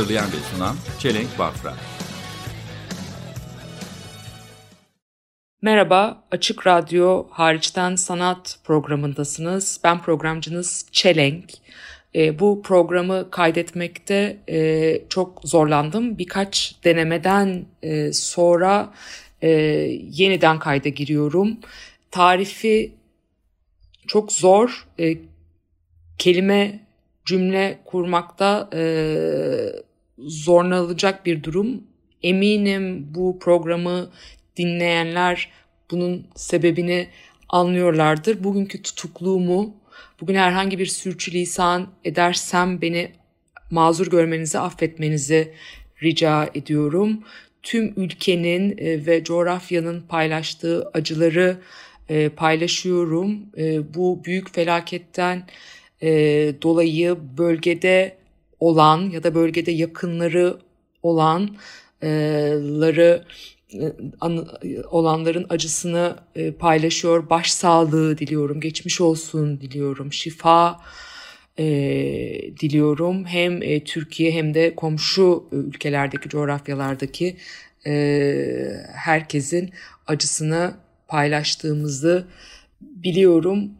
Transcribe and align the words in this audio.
Hazırlayan 0.00 0.26
ve 0.26 0.36
sunan 0.54 0.76
Çelenk 0.98 1.38
Bafra. 1.38 1.74
Merhaba, 5.62 6.24
Açık 6.30 6.66
Radyo 6.66 7.26
hariçten 7.30 7.96
sanat 7.96 8.58
programındasınız. 8.64 9.80
Ben 9.84 10.02
programcınız 10.02 10.86
Çelenk. 10.92 11.44
E, 12.14 12.38
bu 12.38 12.62
programı 12.62 13.30
kaydetmekte 13.30 14.36
e, 14.48 15.02
çok 15.08 15.40
zorlandım. 15.44 16.18
Birkaç 16.18 16.74
denemeden 16.84 17.64
e, 17.82 18.12
sonra 18.12 18.92
e, 19.42 19.48
yeniden 20.10 20.58
kayda 20.58 20.88
giriyorum. 20.88 21.58
Tarifi 22.10 22.94
çok 24.06 24.32
zor. 24.32 24.86
E, 24.98 25.18
kelime, 26.18 26.80
cümle 27.24 27.78
kurmakta 27.84 28.70
e, 28.74 28.80
zorlanacak 30.20 31.26
bir 31.26 31.42
durum. 31.42 31.82
Eminim 32.22 33.14
bu 33.14 33.38
programı 33.38 34.10
dinleyenler 34.56 35.50
bunun 35.90 36.26
sebebini 36.36 37.08
anlıyorlardır. 37.48 38.44
Bugünkü 38.44 38.82
tutukluğumu, 38.82 39.76
bugün 40.20 40.34
herhangi 40.34 40.78
bir 40.78 40.86
sürçülisan 40.86 41.88
edersem 42.04 42.82
beni 42.82 43.12
mazur 43.70 44.06
görmenizi, 44.06 44.58
affetmenizi 44.58 45.52
rica 46.02 46.50
ediyorum. 46.54 47.24
Tüm 47.62 47.92
ülkenin 47.96 48.78
e, 48.78 49.06
ve 49.06 49.24
coğrafyanın 49.24 50.00
paylaştığı 50.00 50.90
acıları 50.94 51.58
e, 52.08 52.28
paylaşıyorum. 52.28 53.38
E, 53.58 53.94
Bu 53.94 54.24
büyük 54.24 54.54
felaketten 54.54 55.42
dolayı 56.62 57.16
bölgede 57.38 58.16
olan 58.60 59.10
ya 59.10 59.22
da 59.22 59.34
bölgede 59.34 59.70
yakınları 59.70 60.56
olanları 61.02 61.64
e, 63.74 63.92
an- 64.20 64.48
olanların 64.90 65.46
acısını 65.48 66.16
e, 66.36 66.52
paylaşıyor. 66.52 67.30
Başsağlığı 67.30 68.18
diliyorum, 68.18 68.60
geçmiş 68.60 69.00
olsun 69.00 69.60
diliyorum, 69.60 70.12
şifa 70.12 70.80
e, 71.58 71.64
diliyorum. 72.60 73.24
Hem 73.24 73.60
Türkiye 73.84 74.32
hem 74.32 74.54
de 74.54 74.74
komşu 74.74 75.44
ülkelerdeki, 75.52 76.28
coğrafyalardaki 76.28 77.36
herkesin 78.94 79.70
acısını 80.06 80.74
paylaştığımızı 81.08 82.26
biliyorum. 82.80 83.70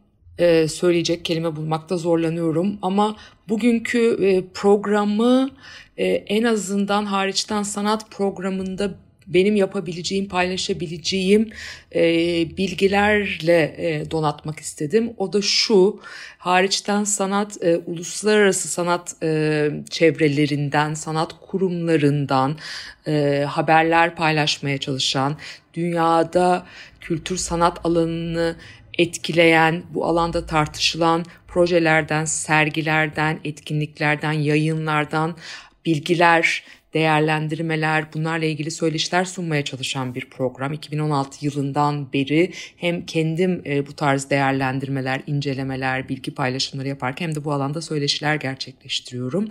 E, 0.40 0.68
söyleyecek 0.68 1.24
kelime 1.24 1.56
bulmakta 1.56 1.96
zorlanıyorum 1.96 2.78
ama 2.82 3.16
bugünkü 3.48 4.16
e, 4.24 4.44
programı 4.54 5.50
e, 5.96 6.06
en 6.06 6.44
azından 6.44 7.04
hariçten 7.04 7.62
sanat 7.62 8.10
programında 8.10 8.90
benim 9.26 9.56
yapabileceğim, 9.56 10.28
paylaşabileceğim 10.28 11.50
e, 11.94 12.02
bilgilerle 12.56 13.74
e, 13.78 14.10
donatmak 14.10 14.60
istedim. 14.60 15.12
O 15.16 15.32
da 15.32 15.42
şu, 15.42 16.00
hariçten 16.38 17.04
sanat, 17.04 17.64
e, 17.64 17.76
uluslararası 17.76 18.68
sanat 18.68 19.14
e, 19.22 19.70
çevrelerinden, 19.90 20.94
sanat 20.94 21.34
kurumlarından 21.40 22.56
e, 23.06 23.44
haberler 23.48 24.16
paylaşmaya 24.16 24.78
çalışan, 24.78 25.36
dünyada 25.74 26.66
kültür 27.00 27.36
sanat 27.36 27.86
alanını 27.86 28.56
etkileyen, 29.00 29.82
bu 29.94 30.04
alanda 30.04 30.46
tartışılan 30.46 31.24
projelerden, 31.48 32.24
sergilerden, 32.24 33.40
etkinliklerden, 33.44 34.32
yayınlardan 34.32 35.36
bilgiler, 35.86 36.62
değerlendirmeler, 36.94 38.04
bunlarla 38.14 38.44
ilgili 38.44 38.70
söyleşiler 38.70 39.24
sunmaya 39.24 39.64
çalışan 39.64 40.14
bir 40.14 40.30
program. 40.30 40.72
2016 40.72 41.44
yılından 41.44 42.12
beri 42.12 42.52
hem 42.76 43.06
kendim 43.06 43.62
e, 43.66 43.86
bu 43.86 43.92
tarz 43.92 44.30
değerlendirmeler, 44.30 45.22
incelemeler, 45.26 46.08
bilgi 46.08 46.34
paylaşımları 46.34 46.88
yaparken 46.88 47.28
hem 47.28 47.34
de 47.34 47.44
bu 47.44 47.52
alanda 47.52 47.82
söyleşiler 47.82 48.34
gerçekleştiriyorum. 48.34 49.48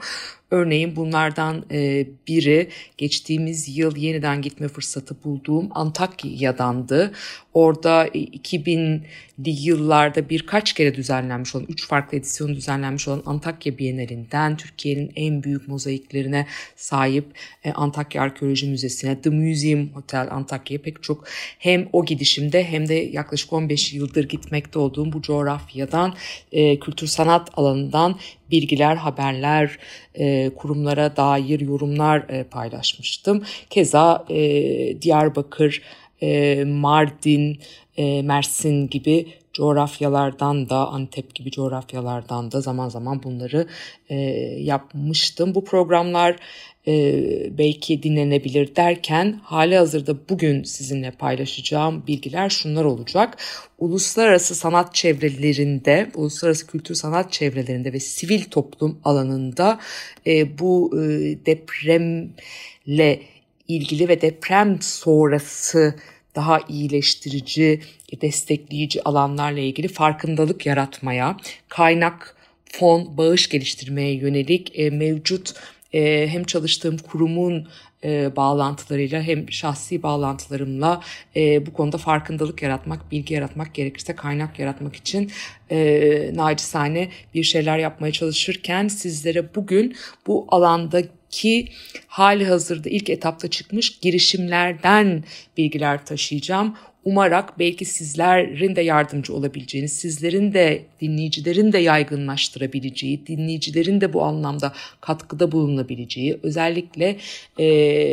Örneğin 0.51 0.95
bunlardan 0.95 1.65
e, 1.71 2.07
biri 2.27 2.69
geçtiğimiz 2.97 3.77
yıl 3.77 3.95
yeniden 3.95 4.41
gitme 4.41 4.67
fırsatı 4.67 5.23
bulduğum 5.23 5.69
Antakya'dandı. 5.71 7.11
Orada 7.53 8.07
e, 8.07 8.19
2000'li 8.19 9.01
yıllarda 9.45 10.29
birkaç 10.29 10.73
kere 10.73 10.95
düzenlenmiş 10.95 11.55
olan, 11.55 11.65
üç 11.69 11.87
farklı 11.87 12.17
edisyon 12.17 12.55
düzenlenmiş 12.55 13.07
olan 13.07 13.23
Antakya 13.25 13.77
Bienalinden 13.77 14.57
Türkiye'nin 14.57 15.11
en 15.15 15.43
büyük 15.43 15.67
mozaiklerine 15.67 16.45
sahip 16.75 17.25
e, 17.63 17.71
Antakya 17.71 18.21
Arkeoloji 18.21 18.67
Müzesi'ne, 18.67 19.21
The 19.21 19.29
Museum 19.29 19.89
Hotel 19.93 20.27
Antakya'ya 20.31 20.81
pek 20.81 21.03
çok 21.03 21.27
hem 21.59 21.89
o 21.93 22.05
gidişimde 22.05 22.63
hem 22.63 22.87
de 22.87 22.93
yaklaşık 22.93 23.53
15 23.53 23.93
yıldır 23.93 24.29
gitmekte 24.29 24.79
olduğum 24.79 25.13
bu 25.13 25.21
coğrafyadan, 25.21 26.13
e, 26.51 26.79
kültür 26.79 27.07
sanat 27.07 27.49
alanından 27.53 28.19
bilgiler, 28.51 28.95
haberler, 28.95 29.79
e, 30.15 30.49
kurumlara 30.49 31.15
dair 31.15 31.59
yorumlar 31.59 32.49
paylaşmıştım. 32.49 33.43
Keza 33.69 34.25
Diyarbakır, 35.01 35.81
e, 36.21 36.63
Mardin, 36.63 37.59
e, 37.97 38.21
Mersin 38.21 38.89
gibi 38.89 39.27
coğrafyalardan 39.53 40.69
da 40.69 40.87
Antep 40.87 41.35
gibi 41.35 41.51
coğrafyalardan 41.51 42.51
da 42.51 42.61
zaman 42.61 42.89
zaman 42.89 43.23
bunları 43.23 43.67
e, 44.09 44.15
yapmıştım. 44.59 45.55
Bu 45.55 45.65
programlar 45.65 46.35
e, 46.87 47.57
belki 47.57 48.03
dinlenebilir 48.03 48.75
derken 48.75 49.39
hali 49.43 49.77
hazırda 49.77 50.15
bugün 50.29 50.63
sizinle 50.63 51.11
paylaşacağım 51.11 52.07
bilgiler 52.07 52.49
şunlar 52.49 52.85
olacak. 52.85 53.37
Uluslararası 53.77 54.55
sanat 54.55 54.95
çevrelerinde, 54.95 56.11
uluslararası 56.15 56.67
kültür 56.67 56.95
sanat 56.95 57.31
çevrelerinde 57.31 57.93
ve 57.93 57.99
sivil 57.99 58.43
toplum 58.43 58.99
alanında 59.03 59.79
e, 60.27 60.59
bu 60.59 60.91
e, 60.95 60.99
depremle 61.45 63.19
ilgili 63.69 64.09
ve 64.09 64.21
deprem 64.21 64.81
sonrası 64.81 65.95
daha 66.35 66.59
iyileştirici, 66.69 67.81
destekleyici 68.21 69.03
alanlarla 69.03 69.59
ilgili 69.59 69.87
farkındalık 69.87 70.65
yaratmaya, 70.65 71.37
kaynak, 71.69 72.35
fon, 72.65 73.17
bağış 73.17 73.49
geliştirmeye 73.49 74.13
yönelik 74.13 74.79
e, 74.79 74.89
mevcut 74.89 75.53
e, 75.93 76.27
hem 76.27 76.43
çalıştığım 76.43 76.97
kurumun 76.97 77.67
e, 78.03 78.35
bağlantılarıyla 78.35 79.21
hem 79.21 79.51
şahsi 79.51 80.03
bağlantılarımla 80.03 81.01
e, 81.35 81.65
bu 81.65 81.73
konuda 81.73 81.97
farkındalık 81.97 82.61
yaratmak, 82.61 83.11
bilgi 83.11 83.33
yaratmak 83.33 83.73
gerekirse 83.73 84.15
kaynak 84.15 84.59
yaratmak 84.59 84.95
için 84.95 85.31
e, 85.71 86.31
nacizane 86.33 87.09
bir 87.33 87.43
şeyler 87.43 87.77
yapmaya 87.77 88.11
çalışırken 88.11 88.87
sizlere 88.87 89.55
bugün 89.55 89.95
bu 90.27 90.47
alandaki 90.49 91.67
hali 92.07 92.45
hazırda 92.45 92.89
ilk 92.89 93.09
etapta 93.09 93.49
çıkmış 93.49 93.99
girişimlerden 93.99 95.23
bilgiler 95.57 96.05
taşıyacağım. 96.05 96.75
Umarak 97.05 97.59
belki 97.59 97.85
sizlerin 97.85 98.75
de 98.75 98.81
yardımcı 98.81 99.33
olabileceğiniz, 99.33 99.93
sizlerin 99.93 100.53
de 100.53 100.85
dinleyicilerin 101.01 101.73
de 101.73 101.77
yaygınlaştırabileceği, 101.77 103.27
dinleyicilerin 103.27 104.01
de 104.01 104.13
bu 104.13 104.23
anlamda 104.23 104.73
katkıda 105.01 105.51
bulunabileceği, 105.51 106.39
özellikle 106.43 107.17
e, 107.57 107.65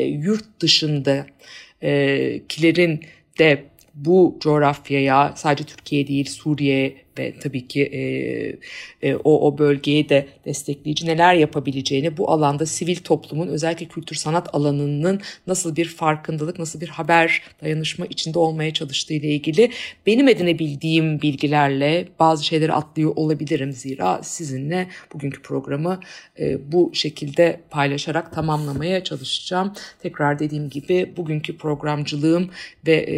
yurt 0.04 0.60
dışında 0.60 1.26
e, 1.82 2.40
kilerin 2.48 3.00
de 3.38 3.64
bu 3.94 4.36
coğrafyaya 4.40 5.32
sadece 5.36 5.64
Türkiye 5.64 6.06
değil 6.06 6.26
Suriye 6.26 7.05
ve 7.18 7.34
tabii 7.40 7.68
ki 7.68 7.82
e, 7.82 8.00
e, 9.08 9.14
o, 9.16 9.46
o 9.46 9.58
bölgeye 9.58 10.08
de 10.08 10.26
destekleyici 10.44 11.06
neler 11.06 11.34
yapabileceğini 11.34 12.16
bu 12.16 12.30
alanda 12.30 12.66
sivil 12.66 12.96
toplumun 12.96 13.48
özellikle 13.48 13.86
kültür 13.86 14.16
sanat 14.16 14.54
alanının 14.54 15.20
nasıl 15.46 15.76
bir 15.76 15.84
farkındalık, 15.84 16.58
nasıl 16.58 16.80
bir 16.80 16.88
haber 16.88 17.42
dayanışma 17.62 18.06
içinde 18.06 18.38
olmaya 18.38 18.72
çalıştığı 18.72 19.14
ile 19.14 19.28
ilgili 19.28 19.70
benim 20.06 20.28
edinebildiğim 20.28 21.22
bilgilerle 21.22 22.08
bazı 22.18 22.44
şeyleri 22.44 22.72
atlıyor 22.72 23.12
olabilirim 23.16 23.72
zira 23.72 24.22
sizinle 24.22 24.88
bugünkü 25.14 25.42
programı 25.42 26.00
e, 26.38 26.72
bu 26.72 26.90
şekilde 26.94 27.60
paylaşarak 27.70 28.32
tamamlamaya 28.32 29.04
çalışacağım. 29.04 29.72
Tekrar 30.02 30.38
dediğim 30.38 30.68
gibi 30.68 31.12
bugünkü 31.16 31.56
programcılığım 31.56 32.50
ve 32.86 32.94
e, 32.94 33.16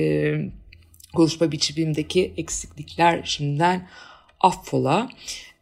konuşma 1.14 1.52
biçimimdeki 1.52 2.32
eksiklikler 2.37 3.20
şimdiden 3.25 3.88
affola. 4.40 5.08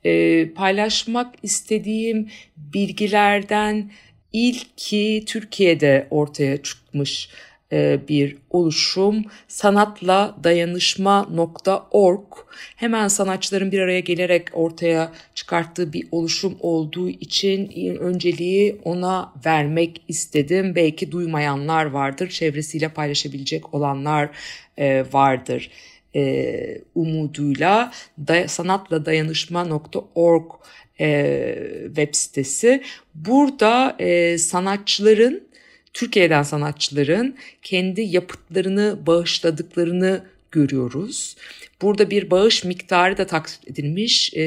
E, 0.04 0.48
paylaşmak 0.52 1.34
istediğim 1.42 2.30
bilgilerden 2.56 3.90
ilki 4.32 5.24
Türkiye'de 5.26 6.06
ortaya 6.10 6.62
çıkmış 6.62 7.28
bir 8.08 8.36
oluşum 8.50 9.24
sanatla 9.48 10.36
dayanışma.org 10.44 12.24
hemen 12.76 13.08
sanatçıların 13.08 13.72
bir 13.72 13.80
araya 13.80 14.00
gelerek 14.00 14.48
ortaya 14.52 15.12
çıkarttığı 15.34 15.92
bir 15.92 16.08
oluşum 16.10 16.56
olduğu 16.60 17.08
için 17.08 17.68
önceliği 17.98 18.80
ona 18.84 19.32
vermek 19.46 20.02
istedim. 20.08 20.72
Belki 20.74 21.12
duymayanlar 21.12 21.84
vardır, 21.84 22.28
çevresiyle 22.28 22.88
paylaşabilecek 22.88 23.74
olanlar 23.74 24.30
e, 24.78 25.04
vardır 25.12 25.70
e, 26.16 26.78
umuduyla 26.94 27.92
da, 28.18 28.48
sanatla 28.48 29.06
dayanışma.org 29.06 30.52
web 31.86 32.14
sitesi. 32.14 32.82
Burada 33.14 33.96
sanatçıların 34.38 35.45
Türkiye'den 35.96 36.42
sanatçıların 36.42 37.36
kendi 37.62 38.00
yapıtlarını 38.00 38.98
bağışladıklarını 39.06 40.24
görüyoruz. 40.50 41.36
Burada 41.82 42.10
bir 42.10 42.30
bağış 42.30 42.64
miktarı 42.64 43.18
da 43.18 43.26
taksit 43.26 43.70
edilmiş. 43.70 44.34
E, 44.34 44.42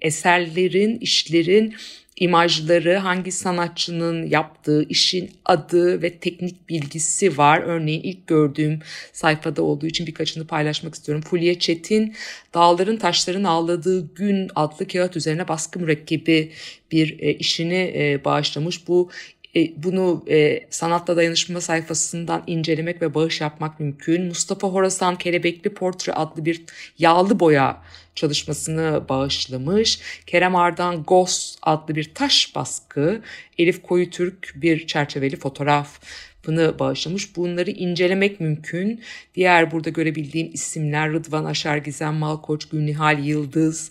eserlerin, 0.00 0.98
işlerin 0.98 1.74
imajları, 2.16 2.96
hangi 2.96 3.32
sanatçının 3.32 4.26
yaptığı 4.26 4.82
işin 4.88 5.30
adı 5.44 6.02
ve 6.02 6.10
teknik 6.10 6.68
bilgisi 6.68 7.38
var. 7.38 7.62
Örneğin 7.66 8.02
ilk 8.02 8.26
gördüğüm 8.26 8.80
sayfada 9.12 9.62
olduğu 9.62 9.86
için 9.86 10.06
birkaçını 10.06 10.46
paylaşmak 10.46 10.94
istiyorum. 10.94 11.24
Fulya 11.30 11.58
Çetin, 11.58 12.14
Dağların 12.54 12.96
Taşların 12.96 13.44
Ağladığı 13.44 14.14
Gün 14.14 14.50
adlı 14.54 14.88
kağıt 14.88 15.16
üzerine 15.16 15.48
baskı 15.48 15.78
mürekkebi 15.78 16.52
bir 16.92 17.20
e, 17.20 17.34
işini 17.34 17.92
e, 17.96 18.24
bağışlamış. 18.24 18.88
Bu 18.88 19.10
e, 19.58 19.72
bunu 19.76 20.24
e, 20.30 20.66
sanatla 20.70 21.16
dayanışma 21.16 21.60
sayfasından 21.60 22.42
incelemek 22.46 23.02
ve 23.02 23.14
bağış 23.14 23.40
yapmak 23.40 23.80
mümkün. 23.80 24.24
Mustafa 24.24 24.68
Horasan 24.68 25.18
Kelebekli 25.18 25.74
Portre 25.74 26.12
adlı 26.12 26.44
bir 26.44 26.64
yağlı 26.98 27.40
boya 27.40 27.82
çalışmasını 28.14 29.02
bağışlamış. 29.08 30.00
Kerem 30.26 30.56
Ardan 30.56 31.02
Ghost 31.02 31.58
adlı 31.62 31.94
bir 31.94 32.14
taş 32.14 32.52
baskı, 32.54 33.22
Elif 33.58 33.82
Koyu 33.82 34.10
Türk 34.10 34.52
bir 34.56 34.86
çerçeveli 34.86 35.36
fotoğraf 35.36 36.00
bunu 36.46 36.78
bağışlamış. 36.78 37.36
Bunları 37.36 37.70
incelemek 37.70 38.40
mümkün. 38.40 39.00
Diğer 39.34 39.70
burada 39.70 39.90
görebildiğim 39.90 40.50
isimler 40.52 41.12
Rıdvan 41.12 41.44
Aşar, 41.44 41.76
Gizem 41.76 42.14
Malkoç, 42.14 42.68
Gülnihal 42.68 43.24
Yıldız, 43.24 43.90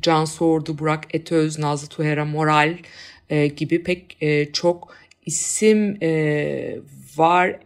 Can 0.00 0.24
Sordu, 0.24 0.78
Burak 0.78 1.14
Etöz, 1.14 1.58
Nazlı 1.58 1.88
Tuhera 1.88 2.24
Moral, 2.24 2.76
e, 3.30 3.46
gibi 3.46 3.82
pek 3.82 4.16
e, 4.20 4.52
çok 4.52 4.99
isim 5.30 6.02
e, 6.02 6.78
var. 7.16 7.56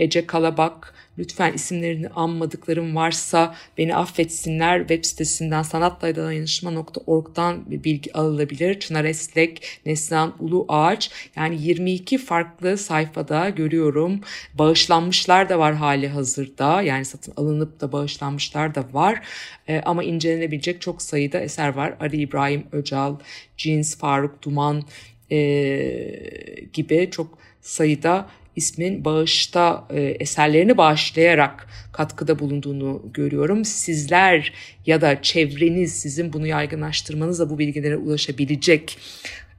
Ece 0.00 0.26
Kalabak, 0.26 0.94
lütfen 1.18 1.52
isimlerini 1.52 2.08
anmadıklarım 2.08 2.96
varsa 2.96 3.54
beni 3.78 3.96
affetsinler. 3.96 4.78
Web 4.78 5.04
sitesinden 5.04 5.62
sanatlaydayanışma.org'dan 5.62 7.70
bir 7.70 7.84
bilgi 7.84 8.12
alınabilir. 8.12 8.80
Çınar 8.80 9.04
Eslek, 9.04 9.80
Neslihan 9.86 10.34
Ulu 10.40 10.64
Ağaç 10.68 11.10
yani 11.36 11.62
22 11.62 12.18
farklı 12.18 12.78
sayfada 12.78 13.48
görüyorum. 13.48 14.20
Bağışlanmışlar 14.54 15.48
da 15.48 15.58
var 15.58 15.74
hali 15.74 16.08
hazırda 16.08 16.82
yani 16.82 17.04
satın 17.04 17.32
alınıp 17.36 17.80
da 17.80 17.92
bağışlanmışlar 17.92 18.74
da 18.74 18.84
var. 18.92 19.22
E, 19.68 19.80
ama 19.80 20.04
incelenebilecek 20.04 20.80
çok 20.80 21.02
sayıda 21.02 21.40
eser 21.40 21.68
var. 21.68 21.94
Ali 22.00 22.16
İbrahim 22.16 22.66
Öcal, 22.72 23.16
Jeans, 23.56 23.96
Faruk 23.96 24.42
Duman, 24.42 24.82
e, 25.32 25.40
gibi 26.72 27.08
çok 27.10 27.38
sayıda 27.60 28.30
ismin 28.56 29.04
bağışta 29.04 29.86
e, 29.90 30.00
eserlerini 30.00 30.76
bağışlayarak 30.76 31.66
katkıda 31.92 32.38
bulunduğunu 32.38 33.02
görüyorum. 33.14 33.64
Sizler 33.64 34.52
ya 34.86 35.00
da 35.00 35.22
çevreniz 35.22 35.92
sizin 35.92 36.32
bunu 36.32 36.46
yaygınlaştırmanızla 36.46 37.50
bu 37.50 37.58
bilgilere 37.58 37.96
ulaşabilecek 37.96 38.98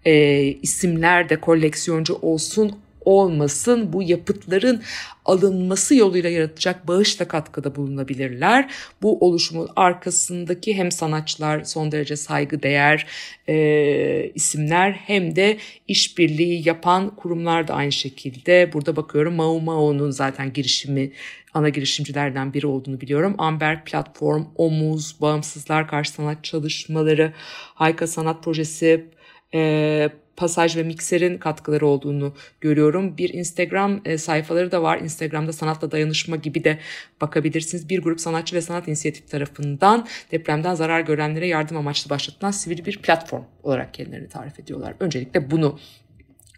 e, 0.06 0.42
isimler 0.44 1.30
de 1.30 1.40
koleksiyoncu 1.40 2.14
olsun 2.14 2.80
olmasın 3.06 3.94
bu 3.94 4.04
yapıtların 4.04 4.82
alınması 5.26 5.96
yoluyla 5.96 6.30
yaratacak 6.30 6.88
bağışla 6.88 7.28
katkıda 7.28 7.76
bulunabilirler. 7.76 8.72
Bu 9.02 9.20
oluşumun 9.20 9.70
arkasındaki 9.76 10.74
hem 10.74 10.92
sanatçılar 10.92 11.64
son 11.64 11.92
derece 11.92 12.16
saygıdeğer 12.16 13.08
e, 13.50 14.32
isimler 14.36 14.92
hem 14.92 15.36
de 15.36 15.58
işbirliği 15.88 16.68
yapan 16.68 17.16
kurumlar 17.16 17.68
da 17.68 17.74
aynı 17.74 17.92
şekilde. 17.92 18.74
Burada 18.74 18.96
bakıyorum 18.96 19.36
Mao 19.36 19.60
Mao'nun 19.60 20.12
zaten 20.12 20.54
girişimi 20.54 21.12
ana 21.54 21.70
girişimcilerden 21.70 22.54
biri 22.54 22.68
olduğunu 22.68 23.02
biliyorum. 23.02 23.36
Amber 23.38 23.86
Platform, 23.86 24.46
Omuz, 24.56 25.22
Bağımsızlar 25.22 25.88
Karşı 25.88 26.12
Sanat 26.12 26.44
Çalışmaları, 26.44 27.34
Hayka 27.76 28.08
Sanat 28.08 28.44
Projesi, 28.44 29.06
e, 29.54 30.10
Pasaj 30.36 30.78
ve 30.78 30.84
Mikser'in 30.84 31.38
katkıları 31.38 31.88
olduğunu 31.88 32.34
görüyorum. 32.62 33.18
Bir 33.18 33.34
Instagram 33.34 34.02
sayfaları 34.18 34.72
da 34.72 34.84
var. 34.84 35.00
Instagram'da 35.00 35.54
sanatla 35.54 35.92
dayanışma 35.92 36.36
gibi 36.36 36.64
de 36.64 36.80
bakabilirsiniz. 37.22 37.90
Bir 37.90 38.02
grup 38.02 38.22
sanatçı 38.22 38.56
ve 38.56 38.62
sanat 38.62 38.88
inisiyatif 38.88 39.30
tarafından 39.30 40.08
depremden 40.32 40.74
zarar 40.74 41.02
görenlere 41.02 41.48
yardım 41.48 41.78
amaçlı 41.78 42.10
başlatılan 42.10 42.52
sivil 42.52 42.86
bir 42.86 42.98
platform 42.98 43.44
olarak 43.64 43.94
kendilerini 43.94 44.30
tarif 44.30 44.60
ediyorlar. 44.60 44.94
Öncelikle 45.00 45.52
bunu 45.52 45.80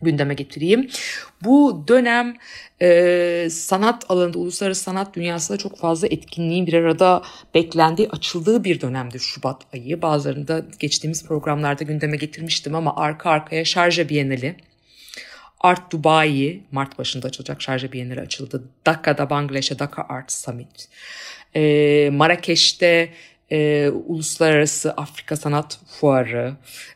gündeme 0.03 0.33
getireyim. 0.33 0.89
Bu 1.43 1.83
dönem 1.87 2.35
e, 2.81 3.47
sanat 3.51 4.05
alanında, 4.09 4.39
uluslararası 4.39 4.83
sanat 4.83 5.15
dünyasında 5.15 5.57
çok 5.57 5.77
fazla 5.77 6.07
etkinliğin 6.07 6.67
bir 6.67 6.73
arada 6.73 7.21
beklendiği, 7.55 8.09
açıldığı 8.09 8.63
bir 8.63 8.81
dönemdir 8.81 9.19
Şubat 9.19 9.61
ayı. 9.73 10.01
Bazılarında 10.01 10.65
geçtiğimiz 10.79 11.25
programlarda 11.25 11.83
gündeme 11.83 12.17
getirmiştim 12.17 12.75
ama 12.75 12.95
arka 12.95 13.29
arkaya 13.29 13.65
Şarja 13.65 14.09
Bienali, 14.09 14.55
Art 15.59 15.91
Dubai, 15.91 16.63
Mart 16.71 16.99
başında 16.99 17.27
açılacak 17.27 17.61
Şarja 17.61 17.91
Bienali 17.91 18.21
açıldı. 18.21 18.63
Daka'da 18.85 19.29
Bangladeş'e 19.29 19.79
Dhaka 19.79 20.05
Art 20.09 20.31
Summit. 20.31 20.89
E, 21.55 22.09
Marrakeş'te 22.13 23.09
e, 23.51 23.89
Uluslararası 24.07 24.91
Afrika 24.91 25.35
Sanat 25.35 25.79
Fuarı, 25.87 26.55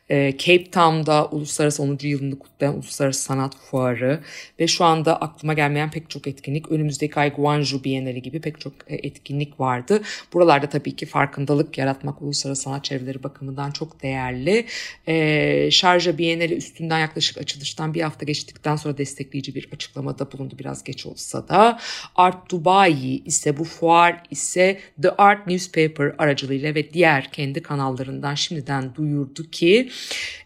e, 0.09 0.37
Cape 0.37 0.71
Town'da 0.71 1.25
Uluslararası 1.25 1.83
10. 1.83 1.97
yılını 2.01 2.39
kutlayan 2.39 2.75
Uluslararası 2.75 3.21
Sanat 3.21 3.55
Fuarı 3.55 4.19
ve 4.59 4.67
şu 4.67 4.85
anda 4.85 5.21
aklıma 5.21 5.53
gelmeyen 5.53 5.91
pek 5.91 6.09
çok 6.09 6.27
etkinlik, 6.27 6.71
önümüzdeki 6.71 7.19
ay 7.19 7.33
Guangzhou 7.33 7.83
Bienali 7.83 8.21
gibi 8.21 8.41
pek 8.41 8.59
çok 8.59 8.73
e, 8.87 8.95
etkinlik 8.95 9.59
vardı. 9.59 10.01
Buralarda 10.33 10.69
tabii 10.69 10.95
ki 10.95 11.05
farkındalık 11.05 11.77
yaratmak 11.77 12.21
uluslararası 12.21 12.61
sanat 12.61 12.83
çevreleri 12.83 13.23
bakımından 13.23 13.71
çok 13.71 14.03
değerli. 14.03 14.65
E, 15.07 15.71
Şarja 15.71 16.17
Bienali 16.17 16.55
üstünden 16.55 16.99
yaklaşık 16.99 17.37
açılıştan 17.37 17.93
bir 17.93 18.01
hafta 18.01 18.25
geçtikten 18.25 18.75
sonra 18.75 18.97
destekleyici 18.97 19.55
bir 19.55 19.69
açıklamada 19.73 20.31
bulundu 20.31 20.55
biraz 20.59 20.83
geç 20.83 21.05
olsa 21.05 21.47
da. 21.47 21.79
Art 22.15 22.51
Dubai 22.51 23.21
ise 23.25 23.57
bu 23.57 23.63
fuar 23.63 24.23
ise 24.31 24.79
The 25.01 25.11
Art 25.11 25.47
Newspaper 25.47 26.15
aracılığıyla 26.17 26.36
ve 26.75 26.93
diğer 26.93 27.31
kendi 27.31 27.61
kanallarından 27.61 28.35
şimdiden 28.35 28.95
duyurdu 28.95 29.51
ki 29.51 29.89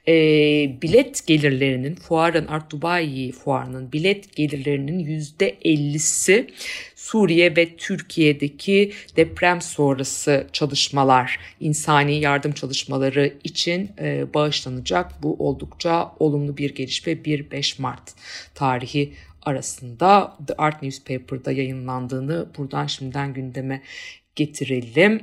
e, 0.07 0.13
bilet 0.81 1.27
gelirlerinin 1.27 1.95
fuarın 1.95 2.47
Art 2.47 2.71
Dubai 2.71 3.31
fuarının 3.31 3.91
bilet 3.91 4.35
gelirlerinin 4.35 4.99
yüzde 4.99 5.53
50'si 5.53 6.47
Suriye 6.95 7.55
ve 7.55 7.75
Türkiye'deki 7.75 8.91
deprem 9.15 9.61
sonrası 9.61 10.47
çalışmalar, 10.53 11.39
insani 11.59 12.19
yardım 12.19 12.51
çalışmaları 12.51 13.33
için 13.43 13.91
e, 13.99 14.33
bağışlanacak. 14.33 15.23
Bu 15.23 15.35
oldukça 15.39 16.11
olumlu 16.19 16.57
bir 16.57 16.75
gelişme 16.75 17.13
1-5 17.13 17.81
Mart 17.81 18.13
tarihi 18.55 19.13
arasında 19.41 20.37
The 20.47 20.53
Art 20.53 20.81
Newspaper'da 20.81 21.51
yayınlandığını 21.51 22.47
buradan 22.57 22.87
şimdiden 22.87 23.33
gündeme 23.33 23.81
getirelim. 24.35 25.21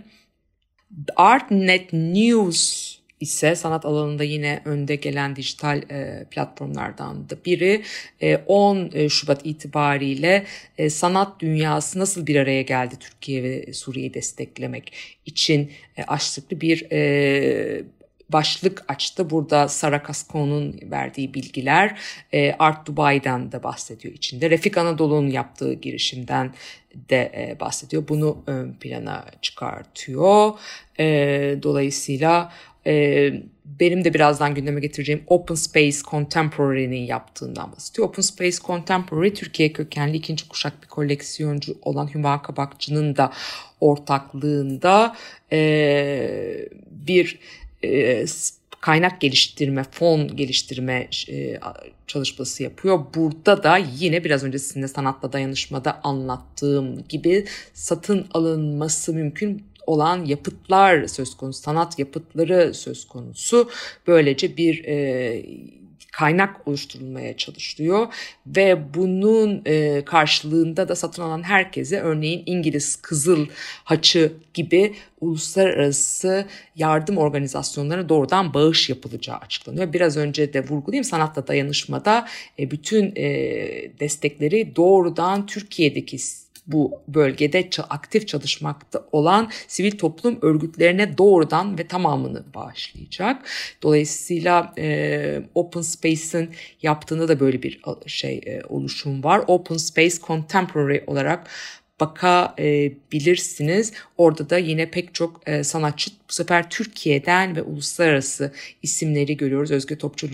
Artnet 1.17 1.93
News 1.93 2.99
ise 3.21 3.55
sanat 3.55 3.85
alanında 3.85 4.25
yine 4.25 4.63
önde 4.65 4.97
gelen 4.97 5.37
dijital 5.37 5.83
e, 5.91 6.27
platformlardan 6.31 7.31
da 7.31 7.35
biri. 7.45 7.83
E, 8.21 8.37
10 8.37 8.91
e, 8.95 9.09
Şubat 9.09 9.47
itibariyle 9.47 10.45
e, 10.79 10.91
sanat 10.91 11.41
dünyası 11.41 11.99
nasıl 11.99 12.27
bir 12.27 12.37
araya 12.37 12.63
geldi 12.63 12.95
Türkiye 13.01 13.43
ve 13.43 13.73
Suriye'yi 13.73 14.15
desteklemek 14.15 14.93
için 15.27 15.73
e, 15.97 16.03
açtıklı 16.03 16.61
bir 16.61 16.91
e, 16.93 17.85
başlık 18.29 18.85
açtı. 18.89 19.31
Burada 19.31 19.69
Sara 19.69 20.03
Kasko'nun 20.03 20.81
verdiği 20.83 21.35
bilgiler 21.35 21.99
e, 22.33 22.53
Art 22.59 22.87
Dubai'den 22.87 23.53
de 23.53 23.63
bahsediyor 23.63 24.15
içinde. 24.15 24.51
Refik 24.51 24.79
Anadolu'nun 24.79 25.29
yaptığı 25.29 25.73
girişimden 25.73 26.55
de 26.95 27.33
e, 27.37 27.61
bahsediyor. 27.61 28.09
Bunu 28.09 28.43
ön 28.47 28.73
plana 28.73 29.25
çıkartıyor. 29.43 30.53
E, 30.99 31.07
dolayısıyla 31.63 32.53
benim 33.65 34.05
de 34.05 34.15
birazdan 34.15 34.55
gündeme 34.55 34.81
getireceğim 34.81 35.23
Open 35.27 35.55
Space 35.55 35.99
Contemporary'nin 36.11 37.07
yaptığından 37.07 37.73
bahsediyor. 37.73 38.09
Open 38.09 38.23
Space 38.23 38.57
Contemporary 38.57 39.35
Türkiye 39.35 39.73
kökenli 39.73 40.17
ikinci 40.17 40.49
kuşak 40.49 40.83
bir 40.83 40.89
koleksiyoncu 40.89 41.79
olan 41.83 42.15
Hüma 42.15 42.43
Kabakçı'nın 42.43 43.17
da 43.17 43.33
ortaklığında 43.81 45.17
bir 46.91 47.39
e, 47.85 48.25
kaynak 48.81 49.21
geliştirme, 49.21 49.85
fon 49.91 50.37
geliştirme 50.37 51.09
e, 51.29 51.61
çalışması 52.07 52.63
yapıyor. 52.63 53.01
Burada 53.15 53.63
da 53.63 53.77
yine 53.77 54.25
biraz 54.25 54.45
öncesinde 54.45 54.89
sanatla 54.89 55.33
dayanışmada 55.33 56.01
anlattığım 56.05 57.05
gibi 57.09 57.45
satın 57.75 58.27
alınması 58.35 59.15
mümkün 59.15 59.63
olan 59.87 60.25
yapıtlar 60.25 61.07
söz 61.07 61.37
konusu, 61.37 61.63
sanat 61.63 61.99
yapıtları 61.99 62.75
söz 62.75 63.05
konusu. 63.09 63.71
Böylece 64.07 64.57
bir 64.57 64.85
e, 64.85 65.43
kaynak 66.19 66.69
oluşturulmaya 66.69 67.37
çalışılıyor 67.37 68.07
ve 68.47 68.95
bunun 68.95 69.63
e, 69.67 70.05
karşılığında 70.05 70.89
da 70.89 70.97
satın 70.97 71.23
alan 71.23 71.43
herkese 71.43 72.01
örneğin 72.01 72.43
İngiliz 72.47 72.97
Kızıl 72.97 73.47
Haçı 73.85 74.33
gibi 74.55 74.95
uluslararası 75.21 76.47
yardım 76.77 77.19
organizasyonlarına 77.19 78.09
doğrudan 78.09 78.55
bağış 78.55 78.89
yapılacağı 78.89 79.37
açıklanıyor. 79.37 79.93
Biraz 79.93 80.17
önce 80.17 80.53
de 80.53 80.61
vurgulayayım 80.61 81.05
sanatla 81.05 81.47
dayanışmada 81.47 82.29
e, 82.59 82.71
bütün 82.71 83.13
e, 83.17 83.27
destekleri 84.01 84.77
doğrudan 84.77 85.47
Türkiye'deki 85.47 86.19
bu 86.69 87.03
bölgede 87.09 87.69
aktif 87.89 88.29
çalışmakta 88.29 89.05
olan 89.13 89.51
sivil 89.69 89.99
toplum 89.99 90.39
örgütlerine 90.43 91.19
doğrudan 91.19 91.79
ve 91.79 91.87
tamamını 91.87 92.45
bağışlayacak. 92.55 93.43
Dolayısıyla 93.83 94.73
e, 94.79 95.43
Open 95.55 95.81
Space'in 95.81 96.51
yaptığında 96.83 97.29
da 97.29 97.41
böyle 97.41 97.63
bir 97.63 97.81
şey 98.07 98.41
e, 98.47 98.63
oluşum 98.69 99.25
var. 99.25 99.45
Open 99.47 99.77
Space 99.77 100.17
Contemporary 100.27 101.01
olarak 101.07 101.51
bakabilirsiniz. 102.01 103.93
Orada 104.17 104.51
da 104.51 104.59
yine 104.59 104.91
pek 104.91 105.15
çok 105.15 105.49
e, 105.49 105.65
sanatçı 105.65 106.11
bu 106.29 106.33
sefer 106.33 106.71
Türkiye'den 106.71 107.57
ve 107.57 107.63
uluslararası 107.63 108.53
isimleri 108.83 109.37
görüyoruz. 109.37 109.71
Özge 109.71 109.99
Topçu, 109.99 110.29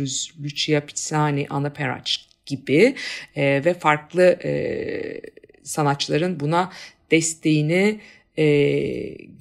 Lucia 0.45 0.81
Pizzani, 0.81 1.47
Anna 1.51 1.71
Peraç 1.71 2.27
gibi 2.47 2.95
e, 3.37 3.65
ve 3.65 3.75
farklı 3.75 4.23
e, 4.23 5.21
sanatçıların 5.65 6.41
buna 6.41 6.73
desteğini 7.11 8.01
e, 8.39 8.45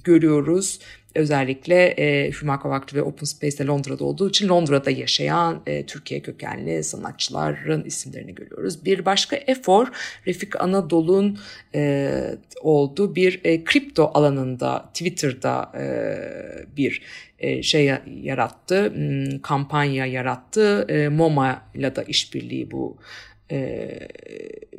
görüyoruz. 0.04 0.78
Özellikle 1.14 1.86
e, 1.86 2.30
Hüma 2.30 2.60
Kavakçı 2.60 2.96
ve 2.96 3.02
Open 3.02 3.24
Space'de 3.24 3.66
Londra'da 3.66 4.04
olduğu 4.04 4.28
için 4.28 4.48
Londra'da 4.48 4.90
yaşayan 4.90 5.62
e, 5.66 5.86
Türkiye 5.86 6.20
kökenli 6.20 6.84
sanatçıların 6.84 7.84
isimlerini 7.84 8.34
görüyoruz. 8.34 8.84
Bir 8.84 9.04
başka 9.04 9.36
efor 9.36 9.88
Refik 10.26 10.60
Anadolu'nun 10.60 11.38
e, 11.74 12.10
olduğu 12.60 13.14
bir 13.14 13.40
e, 13.44 13.64
kripto 13.64 14.10
alanında 14.14 14.90
Twitter'da 14.94 15.72
e, 15.78 15.86
bir 16.76 17.02
e, 17.38 17.62
şey 17.62 17.92
yarattı, 18.22 18.92
hmm, 18.94 19.38
kampanya 19.38 20.06
yarattı. 20.06 20.86
E, 20.88 21.08
MoMA 21.08 21.62
ile 21.74 21.96
de 21.96 22.04
işbirliği 22.08 22.70
bu 22.70 22.96
e, 23.50 23.98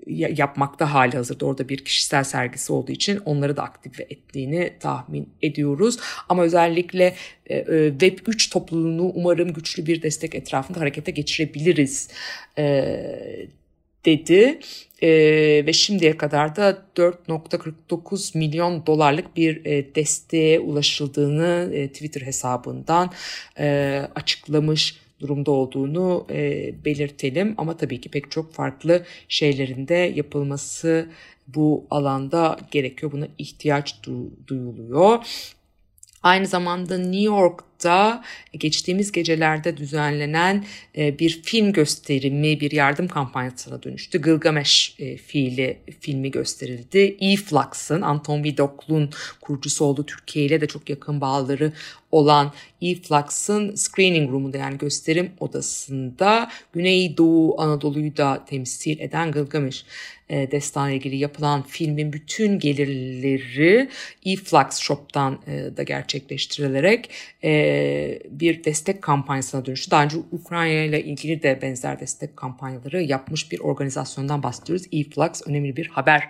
yapmakta 0.07 0.93
hali 0.93 1.17
hazırda 1.17 1.45
orada 1.45 1.69
bir 1.69 1.77
kişisel 1.77 2.23
sergisi 2.23 2.73
olduğu 2.73 2.91
için 2.91 3.17
onları 3.25 3.57
da 3.57 3.63
aktif 3.63 3.99
ettiğini 3.99 4.73
tahmin 4.79 5.29
ediyoruz. 5.41 5.97
Ama 6.29 6.43
özellikle 6.43 7.15
e, 7.47 7.57
e 7.57 7.89
Web 7.89 8.17
3 8.27 8.49
topluluğunu 8.49 9.11
umarım 9.15 9.53
güçlü 9.53 9.85
bir 9.85 10.01
destek 10.01 10.35
etrafında 10.35 10.79
harekete 10.79 11.11
geçirebiliriz 11.11 12.09
e, 12.57 12.65
dedi. 14.05 14.59
E, 15.01 15.09
ve 15.65 15.73
şimdiye 15.73 16.17
kadar 16.17 16.55
da 16.55 16.85
4.49 16.95 18.37
milyon 18.37 18.85
dolarlık 18.85 19.37
bir 19.37 19.65
e, 19.65 19.95
desteğe 19.95 20.59
ulaşıldığını 20.59 21.71
e, 21.73 21.87
Twitter 21.87 22.21
hesabından 22.21 23.11
e, 23.59 24.01
açıklamış 24.15 25.04
durumda 25.19 25.51
olduğunu 25.51 26.25
e, 26.29 26.73
belirtelim. 26.85 27.53
Ama 27.57 27.77
tabii 27.77 28.01
ki 28.01 28.09
pek 28.09 28.31
çok 28.31 28.53
farklı 28.53 29.05
şeylerin 29.29 29.87
de 29.87 29.95
yapılması 29.95 31.09
bu 31.47 31.85
alanda 31.89 32.57
gerekiyor. 32.71 33.11
Buna 33.11 33.27
ihtiyaç 33.37 33.95
du- 34.03 34.29
duyuluyor. 34.47 35.25
Aynı 36.25 36.47
zamanda 36.47 36.97
New 36.97 37.25
York'ta 37.25 38.23
geçtiğimiz 38.53 39.11
gecelerde 39.11 39.77
düzenlenen 39.77 40.65
e, 40.97 41.19
bir 41.19 41.41
film 41.43 41.73
gösterimi, 41.73 42.59
bir 42.59 42.71
yardım 42.71 43.07
kampanyasına 43.07 43.83
dönüştü. 43.83 44.21
Gılgamesh 44.21 44.95
e, 44.99 45.17
fiili 45.17 45.77
filmi 45.99 46.31
gösterildi. 46.31 47.17
E-Flux'ın, 47.19 48.01
Anton 48.01 48.43
Vidoklu'nun 48.43 49.09
kurucusu 49.41 49.85
olduğu 49.85 50.05
Türkiye 50.05 50.45
ile 50.45 50.61
de 50.61 50.67
çok 50.67 50.89
yakın 50.89 51.21
bağları 51.21 51.73
olan 52.11 52.53
E-Flux'ın 52.81 53.75
screening 53.75 54.31
room'unda 54.31 54.57
yani 54.57 54.77
gösterim 54.77 55.31
odasında 55.39 56.49
Güneydoğu 56.73 57.61
Anadolu'yu 57.61 58.17
da 58.17 58.45
temsil 58.45 58.99
eden 58.99 59.31
Gılgamesh 59.31 59.85
e, 60.29 60.51
destanla 60.51 60.91
ilgili 60.91 61.15
yapılan 61.15 61.61
filmin 61.61 62.13
bütün 62.13 62.59
gelirleri 62.59 63.89
E-Flux 64.25 64.77
Shop'tan 64.77 65.39
e, 65.47 65.77
da 65.77 65.83
gerçekleştirilerek 65.83 67.09
e, 67.43 68.19
bir 68.29 68.63
destek 68.63 69.01
kampanyasına 69.01 69.65
dönüştü. 69.65 69.91
Daha 69.91 70.03
önce 70.03 70.17
Ukrayna 70.31 70.81
ile 70.81 71.03
ilgili 71.03 71.43
de 71.43 71.59
benzer 71.61 71.99
destek 71.99 72.37
kampanyaları 72.37 73.01
yapmış 73.01 73.51
bir 73.51 73.59
organizasyondan 73.59 74.43
bahsediyoruz. 74.43 74.85
E-Flux 74.91 75.41
önemli 75.47 75.77
bir 75.77 75.87
haber 75.87 76.29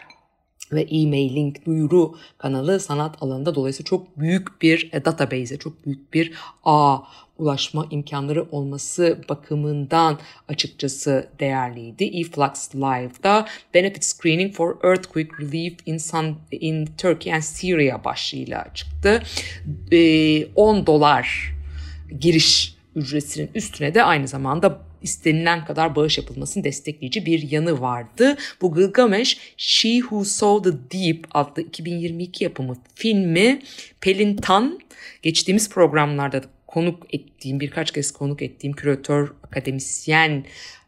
ve 0.71 0.81
e-mailing 0.81 1.65
duyuru 1.65 2.15
kanalı 2.37 2.79
sanat 2.79 3.23
alanında 3.23 3.55
dolayısıyla 3.55 3.87
çok 3.87 4.19
büyük 4.19 4.61
bir 4.61 4.89
e, 4.93 5.05
database'e, 5.05 5.57
çok 5.57 5.85
büyük 5.85 6.13
bir 6.13 6.33
ağ 6.63 6.97
ulaşma 7.37 7.87
imkanları 7.91 8.43
olması 8.51 9.21
bakımından 9.29 10.19
açıkçası 10.47 11.29
değerliydi. 11.39 12.03
eFlux 12.03 12.75
Live'da 12.75 13.47
Benefit 13.73 14.03
Screening 14.03 14.53
for 14.53 14.75
Earthquake 14.83 15.29
Relief 15.39 15.73
in, 15.85 15.97
Sun, 15.97 16.37
in 16.51 16.85
Turkey 16.97 17.33
and 17.33 17.41
Syria 17.41 18.03
başlığıyla 18.03 18.67
çıktı. 18.73 19.23
10 20.55 20.85
dolar 20.85 21.55
giriş 22.19 22.75
ücretinin 22.95 23.49
üstüne 23.55 23.93
de 23.93 24.03
aynı 24.03 24.27
zamanda 24.27 24.81
istenilen 25.01 25.65
kadar 25.65 25.95
bağış 25.95 26.17
yapılmasını 26.17 26.63
destekleyici 26.63 27.25
bir 27.25 27.51
yanı 27.51 27.81
vardı. 27.81 28.37
Bu 28.61 28.75
Gilgamesh 28.75 29.37
She 29.57 29.89
Who 29.89 30.25
Saw 30.25 30.71
the 30.71 30.77
Deep 30.91 31.27
adlı 31.31 31.61
2022 31.61 32.43
yapımı 32.43 32.75
filmi 32.95 33.61
Pelin 34.01 34.35
Tan 34.35 34.79
geçtiğimiz 35.21 35.69
programlarda 35.69 36.41
konuk 36.75 37.13
ettiğim 37.13 37.59
birkaç 37.59 37.91
kez 37.91 38.11
konuk 38.11 38.41
ettiğim 38.41 38.73
küratör 38.73 39.33
akademisyen 39.43 40.45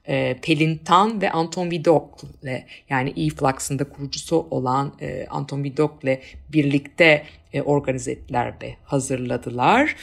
e, 0.08 0.38
Pelin 0.42 0.78
Tan 0.78 1.22
ve 1.22 1.32
Anton 1.32 1.72
Vidok'le 1.72 2.64
yani 2.90 3.10
E-Flux'ın 3.10 3.80
da 3.80 3.84
kurucusu 3.84 4.48
olan 4.52 4.94
e, 5.02 5.26
Anton 5.30 5.64
Vidok'le 5.64 6.20
birlikte 6.54 7.24
e, 7.54 7.62
organize 7.62 8.12
ettiler 8.12 8.54
ve 8.62 8.76
hazırladılar. 8.84 9.96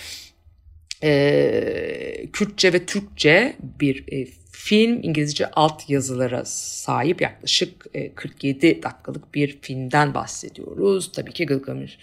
E, 1.02 2.26
Kürtçe 2.32 2.72
ve 2.72 2.86
Türkçe 2.86 3.56
bir 3.80 4.04
e, 4.12 4.26
film 4.56 5.02
İngilizce 5.02 5.50
alt 5.50 5.90
yazılara 5.90 6.44
sahip 6.44 7.20
yaklaşık 7.20 7.86
e, 7.94 8.14
47 8.14 8.82
dakikalık 8.82 9.34
bir 9.34 9.58
filmden 9.62 10.14
bahsediyoruz. 10.14 11.12
Tabii 11.12 11.32
ki 11.32 11.46
Gılgamış 11.46 11.98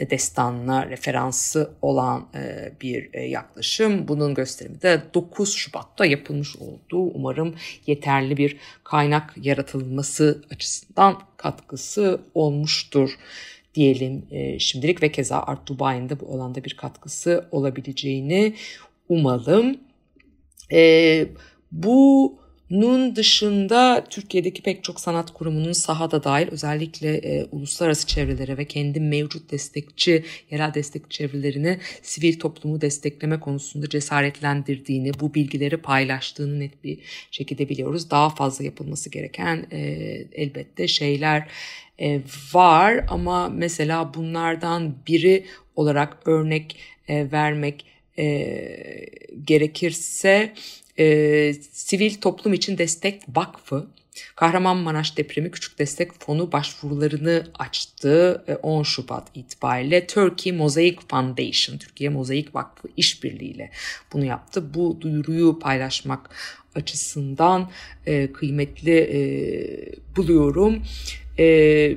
e, 0.00 0.10
destanına 0.10 0.90
referansı 0.90 1.70
olan 1.82 2.28
e, 2.34 2.72
bir 2.80 3.10
e, 3.12 3.22
yaklaşım. 3.22 4.08
Bunun 4.08 4.34
gösterimi 4.34 4.82
de 4.82 5.02
9 5.14 5.54
Şubat'ta 5.54 6.06
yapılmış 6.06 6.56
olduğu 6.56 7.02
umarım 7.02 7.54
yeterli 7.86 8.36
bir 8.36 8.56
kaynak 8.84 9.34
yaratılması 9.36 10.42
açısından 10.50 11.22
katkısı 11.36 12.20
olmuştur 12.34 13.18
diyelim 13.74 14.26
e, 14.30 14.58
şimdilik 14.58 15.02
ve 15.02 15.12
keza 15.12 15.38
Art 15.38 15.66
Dubai'nin 15.66 16.08
de 16.08 16.20
bu 16.20 16.34
alanda 16.34 16.64
bir 16.64 16.76
katkısı 16.76 17.48
olabileceğini 17.50 18.54
umalım. 19.08 19.76
E, 20.72 21.26
bu 21.72 22.40
nun 22.70 23.16
dışında 23.16 24.04
Türkiye'deki 24.10 24.62
pek 24.62 24.84
çok 24.84 25.00
sanat 25.00 25.30
kurumunun 25.30 25.72
sahada 25.72 26.24
dahil 26.24 26.48
özellikle 26.50 27.16
e, 27.16 27.44
uluslararası 27.44 28.06
çevrelere 28.06 28.58
ve 28.58 28.64
kendi 28.64 29.00
mevcut 29.00 29.50
destekçi, 29.50 30.24
yerel 30.50 30.74
destek 30.74 31.10
çevrelerini 31.10 31.78
sivil 32.02 32.38
toplumu 32.38 32.80
destekleme 32.80 33.40
konusunda 33.40 33.88
cesaretlendirdiğini, 33.88 35.12
bu 35.20 35.34
bilgileri 35.34 35.76
paylaştığını 35.76 36.60
net 36.60 36.84
bir 36.84 36.98
şekilde 37.30 37.68
biliyoruz. 37.68 38.10
Daha 38.10 38.30
fazla 38.30 38.64
yapılması 38.64 39.10
gereken 39.10 39.66
e, 39.72 39.78
elbette 40.32 40.88
şeyler 40.88 41.48
e, 42.00 42.20
var 42.52 43.04
ama 43.08 43.48
mesela 43.48 44.14
bunlardan 44.14 44.94
biri 45.06 45.44
olarak 45.76 46.18
örnek 46.26 46.76
e, 47.08 47.32
vermek 47.32 47.84
e, 48.18 48.56
gerekirse 49.44 50.52
e, 51.00 51.54
Sivil 51.72 52.14
Toplum 52.14 52.52
İçin 52.52 52.78
Destek 52.78 53.22
Vakfı 53.36 53.86
Kahramanmaraş 54.36 55.16
Depremi 55.16 55.50
Küçük 55.50 55.78
Destek 55.78 56.12
Fonu 56.20 56.52
başvurularını 56.52 57.46
açtı 57.58 58.44
10 58.62 58.82
Şubat 58.82 59.28
itibariyle. 59.34 60.06
Turkey 60.06 60.52
Mosaic 60.52 60.98
Foundation, 61.08 61.78
Türkiye 61.78 62.10
Mozaik 62.10 62.54
Vakfı 62.54 62.88
işbirliğiyle 62.96 63.70
bunu 64.12 64.24
yaptı. 64.24 64.74
Bu 64.74 64.98
duyuruyu 65.00 65.58
paylaşmak 65.58 66.30
açısından 66.74 67.70
e, 68.06 68.32
kıymetli 68.32 68.96
e, 68.98 69.20
buluyorum. 70.16 70.82
E, 71.38 71.96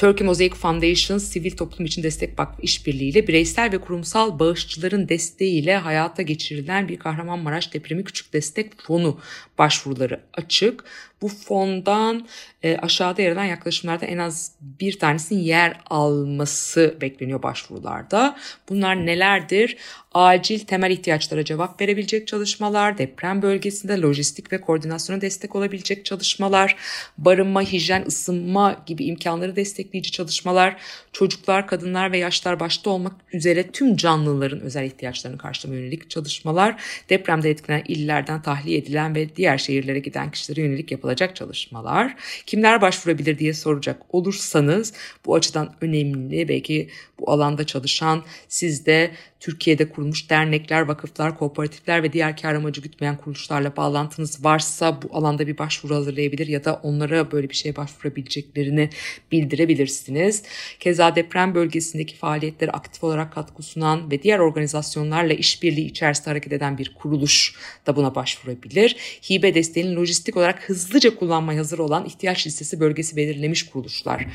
Turkey 0.00 0.26
Mosaic 0.26 0.54
Foundation 0.54 1.18
Sivil 1.18 1.50
Toplum 1.50 1.86
İçin 1.86 2.02
Destek 2.02 2.38
Vakfı 2.38 2.62
işbirliğiyle 2.62 3.28
bireysel 3.28 3.72
ve 3.72 3.78
kurumsal 3.78 4.38
bağışçıların 4.38 5.08
desteğiyle 5.08 5.76
hayata 5.76 6.22
geçirilen 6.22 6.88
bir 6.88 6.98
Kahramanmaraş 6.98 7.74
Depremi 7.74 8.04
Küçük 8.04 8.32
Destek 8.32 8.82
Fonu 8.82 9.18
başvuruları 9.60 10.20
açık. 10.34 10.84
Bu 11.22 11.28
fondan 11.28 12.26
e, 12.62 12.76
aşağıda 12.76 13.22
yer 13.22 13.32
alan 13.32 13.44
yaklaşımlarda 13.44 14.06
en 14.06 14.18
az 14.18 14.52
bir 14.60 14.98
tanesinin 14.98 15.40
yer 15.40 15.80
alması 15.90 16.96
bekleniyor 17.00 17.42
başvurularda. 17.42 18.36
Bunlar 18.68 19.06
nelerdir? 19.06 19.76
Acil 20.14 20.58
temel 20.58 20.90
ihtiyaçlara 20.90 21.44
cevap 21.44 21.80
verebilecek 21.80 22.26
çalışmalar, 22.26 22.98
deprem 22.98 23.42
bölgesinde 23.42 24.00
lojistik 24.00 24.52
ve 24.52 24.60
koordinasyona 24.60 25.20
destek 25.20 25.56
olabilecek 25.56 26.04
çalışmalar, 26.04 26.76
barınma, 27.18 27.62
hijyen, 27.62 28.04
ısınma 28.06 28.76
gibi 28.86 29.04
imkanları 29.04 29.56
destekleyici 29.56 30.10
çalışmalar, 30.10 30.76
çocuklar, 31.12 31.66
kadınlar 31.66 32.12
ve 32.12 32.18
yaşlar 32.18 32.60
başta 32.60 32.90
olmak 32.90 33.12
üzere 33.32 33.70
tüm 33.70 33.96
canlıların 33.96 34.60
özel 34.60 34.84
ihtiyaçlarını 34.84 35.38
karşılama 35.38 35.78
yönelik 35.78 36.10
çalışmalar, 36.10 36.82
depremde 37.08 37.50
etkilenen 37.50 37.84
illerden 37.88 38.42
tahliye 38.42 38.78
edilen 38.78 39.14
ve 39.14 39.36
diğer 39.36 39.49
şehirlere 39.58 39.98
giden 39.98 40.30
kişilere 40.30 40.60
yönelik 40.66 40.92
yapılacak 40.92 41.36
çalışmalar. 41.36 42.16
Kimler 42.46 42.80
başvurabilir 42.80 43.38
diye 43.38 43.54
soracak 43.54 44.14
olursanız 44.14 44.92
bu 45.26 45.34
açıdan 45.34 45.74
önemli. 45.80 46.48
Belki 46.48 46.88
bu 47.18 47.30
alanda 47.30 47.66
çalışan 47.66 48.24
sizde 48.48 49.10
Türkiye'de 49.40 49.88
kurulmuş 49.88 50.30
dernekler, 50.30 50.80
vakıflar, 50.80 51.38
kooperatifler 51.38 52.02
ve 52.02 52.12
diğer 52.12 52.36
kar 52.36 52.54
amacı 52.54 52.80
gütmeyen 52.80 53.16
kuruluşlarla 53.16 53.76
bağlantınız 53.76 54.44
varsa 54.44 55.02
bu 55.02 55.16
alanda 55.16 55.46
bir 55.46 55.58
başvuru 55.58 55.94
hazırlayabilir 55.94 56.46
ya 56.46 56.64
da 56.64 56.80
onlara 56.82 57.32
böyle 57.32 57.50
bir 57.50 57.54
şeye 57.54 57.76
başvurabileceklerini 57.76 58.90
bildirebilirsiniz. 59.32 60.42
Keza 60.80 61.16
deprem 61.16 61.54
bölgesindeki 61.54 62.16
faaliyetleri 62.16 62.70
aktif 62.70 63.04
olarak 63.04 63.32
katkı 63.32 63.62
sunan 63.62 64.10
ve 64.10 64.22
diğer 64.22 64.38
organizasyonlarla 64.38 65.32
işbirliği 65.32 65.86
içerisinde 65.86 66.30
hareket 66.30 66.52
eden 66.52 66.78
bir 66.78 66.94
kuruluş 66.94 67.54
da 67.86 67.96
buna 67.96 68.14
başvurabilir. 68.14 68.96
Hibe 69.30 69.54
desteğinin 69.54 69.96
lojistik 69.96 70.36
olarak 70.36 70.68
hızlıca 70.68 71.16
kullanmaya 71.16 71.58
hazır 71.58 71.78
olan 71.78 72.04
ihtiyaç 72.04 72.46
listesi 72.46 72.80
bölgesi 72.80 73.16
belirlemiş 73.16 73.62
kuruluşlar 73.62 74.26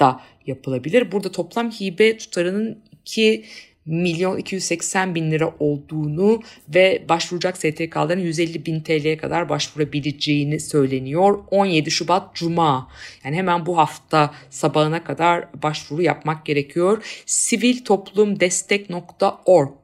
da 0.00 0.20
yapılabilir. 0.46 1.12
Burada 1.12 1.32
toplam 1.32 1.70
hibe 1.70 2.18
tutarının 2.18 2.78
2 3.04 3.44
milyon 3.86 4.38
280 4.38 5.14
bin 5.14 5.30
lira 5.30 5.54
olduğunu 5.58 6.42
ve 6.68 7.04
başvuracak 7.08 7.56
STK'ların 7.56 8.20
150 8.20 8.66
bin 8.66 8.80
TL'ye 8.80 9.16
kadar 9.16 9.48
başvurabileceğini 9.48 10.60
söyleniyor. 10.60 11.38
17 11.50 11.90
Şubat 11.90 12.34
Cuma 12.34 12.88
yani 13.24 13.36
hemen 13.36 13.66
bu 13.66 13.78
hafta 13.78 14.34
sabahına 14.50 15.04
kadar 15.04 15.48
başvuru 15.62 16.02
yapmak 16.02 16.46
gerekiyor. 16.46 17.22
siviltoplumdestek.org 17.26 19.74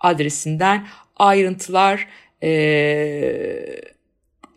adresinden 0.00 0.86
ayrıntılar 1.16 2.06
ee, 2.42 3.80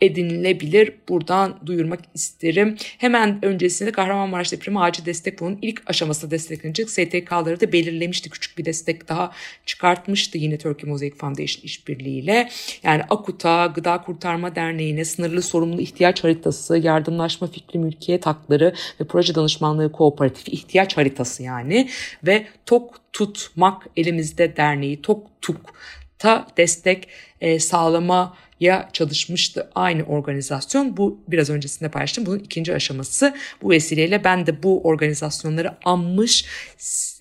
edinilebilir. 0.04 0.94
Buradan 1.10 1.60
duyurmak 1.66 2.00
isterim. 2.14 2.76
Hemen 2.98 3.46
öncesinde 3.46 3.92
Kahramanmaraş 3.92 4.52
Depremi 4.52 4.80
Acil 4.80 5.06
Destek 5.06 5.40
Fonu'nun 5.40 5.60
ilk 5.62 5.90
aşamasında 5.90 6.32
desteklenecek 6.32 6.90
STK'ları 6.90 7.62
da 7.62 7.72
belirlemişti. 7.72 8.30
Küçük 8.30 8.58
bir 8.58 8.66
destek 8.66 9.10
daha 9.10 9.32
çıkartmıştı 9.66 10.38
yine 10.38 10.58
Turkey 10.58 10.90
Mosaic 10.90 11.16
Foundation 11.16 11.64
işbirliğiyle. 11.64 12.50
Yani 12.84 13.04
AKUT'a, 13.10 13.66
Gıda 13.66 14.02
Kurtarma 14.02 14.56
Derneği'ne 14.56 15.06
sınırlı 15.06 15.42
sorumlu 15.42 15.82
ihtiyaç 15.82 16.24
haritası, 16.24 16.78
yardımlaşma 16.78 17.48
fikri 17.48 17.80
mülkiyet 17.80 18.26
hakları 18.26 18.74
ve 19.02 19.08
proje 19.08 19.36
danışmanlığı 19.36 19.92
kooperatifi 19.92 20.52
ihtiyaç 20.52 20.98
haritası 20.98 21.44
yani 21.44 21.90
ve 22.24 22.48
TOK 22.66 23.00
Tutmak 23.14 23.88
Elimizde 23.98 24.58
Derneği 24.58 25.02
TOK 25.02 25.28
TUK 25.42 25.74
ta 26.20 26.48
destek 26.58 27.08
e, 27.42 27.60
sağlama 27.60 28.38
ya 28.64 28.90
çalışmıştı 28.94 29.70
aynı 29.76 30.04
organizasyon. 30.04 30.98
Bu 30.98 31.20
biraz 31.28 31.50
öncesinde 31.50 31.90
paylaştım. 31.90 32.26
Bunun 32.26 32.40
ikinci 32.40 32.74
aşaması. 32.74 33.36
Bu 33.62 33.70
vesileyle 33.70 34.24
ben 34.24 34.46
de 34.46 34.64
bu 34.64 34.82
organizasyonları 34.84 35.78
anmış 35.86 36.46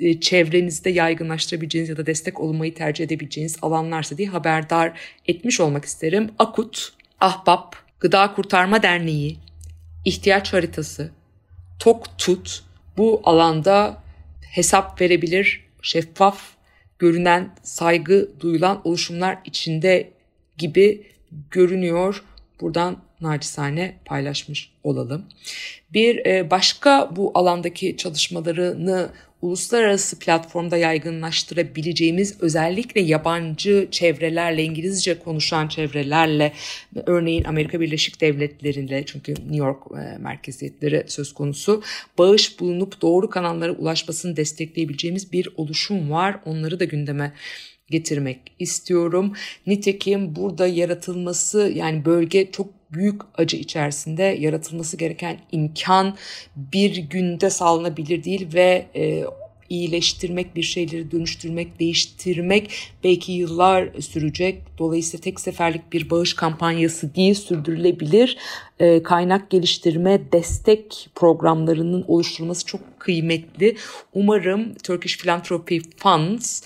e, 0.01 0.21
çevrenizde 0.21 0.91
yaygınlaştırabileceğiniz 0.91 1.89
ya 1.89 1.97
da 1.97 2.07
destek 2.07 2.41
olmayı 2.41 2.75
tercih 2.75 3.05
edebileceğiniz 3.05 3.57
alanlarsa 3.63 4.19
diye 4.19 4.29
haberdar 4.29 5.01
etmiş 5.27 5.61
olmak 5.61 5.85
isterim. 5.85 6.31
Akut, 6.39 6.93
Ahbap, 7.21 7.77
Gıda 8.01 8.35
Kurtarma 8.35 8.83
Derneği, 8.83 9.39
İhtiyaç 10.05 10.53
Haritası, 10.53 11.11
Tok 11.79 12.19
Tut 12.19 12.65
bu 12.97 13.21
alanda 13.25 14.03
hesap 14.43 15.01
verebilir, 15.01 15.65
şeffaf, 15.83 16.43
görünen, 16.99 17.55
saygı 17.63 18.31
duyulan 18.41 18.81
oluşumlar 18.85 19.39
içinde 19.45 20.11
gibi 20.59 21.07
görünüyor. 21.51 22.25
Buradan 22.61 22.97
naçizane 23.21 23.95
paylaşmış 24.05 24.73
olalım. 24.85 25.25
Bir 25.93 26.27
e, 26.27 26.51
başka 26.51 27.11
bu 27.17 27.31
alandaki 27.35 27.97
çalışmalarını 27.97 29.11
uluslararası 29.43 30.19
platformda 30.19 30.77
yaygınlaştırabileceğimiz 30.77 32.37
özellikle 32.41 33.01
yabancı 33.01 33.89
çevrelerle, 33.91 34.65
İngilizce 34.65 35.19
konuşan 35.19 35.69
çevrelerle, 35.69 36.53
örneğin 37.07 37.45
Amerika 37.45 37.81
Birleşik 37.81 38.21
Devletleri'nde 38.21 39.03
çünkü 39.07 39.33
New 39.33 39.57
York 39.57 39.83
e, 39.93 40.19
merkeziyetleri 40.19 41.05
söz 41.07 41.35
konusu, 41.35 41.83
bağış 42.19 42.61
bulunup 42.61 43.03
doğru 43.03 43.31
kanallara 43.31 43.73
ulaşmasını 43.73 44.37
destekleyebileceğimiz 44.37 45.33
bir 45.33 45.49
oluşum 45.57 46.11
var. 46.11 46.41
Onları 46.45 46.81
da 46.81 46.85
gündeme 46.85 47.33
getirmek 47.91 48.41
istiyorum. 48.59 49.33
Nitekim 49.67 50.37
burada 50.37 50.67
yaratılması 50.67 51.73
yani 51.75 52.05
bölge 52.05 52.51
çok 52.51 52.67
büyük 52.93 53.23
acı 53.35 53.57
içerisinde 53.57 54.23
yaratılması 54.23 54.97
gereken 54.97 55.39
imkan 55.53 56.17
bir 56.57 56.97
günde 56.97 57.51
sağlanabilir 57.51 58.25
değil 58.25 58.55
ve 58.55 58.87
e, 58.97 59.25
iyileştirmek, 59.73 60.57
bir 60.57 60.63
şeyleri 60.63 61.11
dönüştürmek, 61.11 61.81
değiştirmek 61.81 62.71
belki 63.05 63.33
yıllar 63.33 63.89
sürecek. 64.01 64.63
Dolayısıyla 64.79 65.23
tek 65.23 65.41
seferlik 65.41 65.93
bir 65.93 66.11
bağış 66.11 66.35
kampanyası 66.35 67.15
değil, 67.15 67.35
sürdürülebilir 67.35 68.39
e, 68.81 69.03
kaynak 69.03 69.51
geliştirme, 69.51 70.21
destek 70.33 71.09
programlarının 71.15 72.05
oluşturulması 72.09 72.67
çok 72.67 72.81
kıymetli. 73.01 73.77
Umarım 74.15 74.75
Turkish 74.75 75.19
Philanthropy 75.19 75.79
Funds 75.97 76.63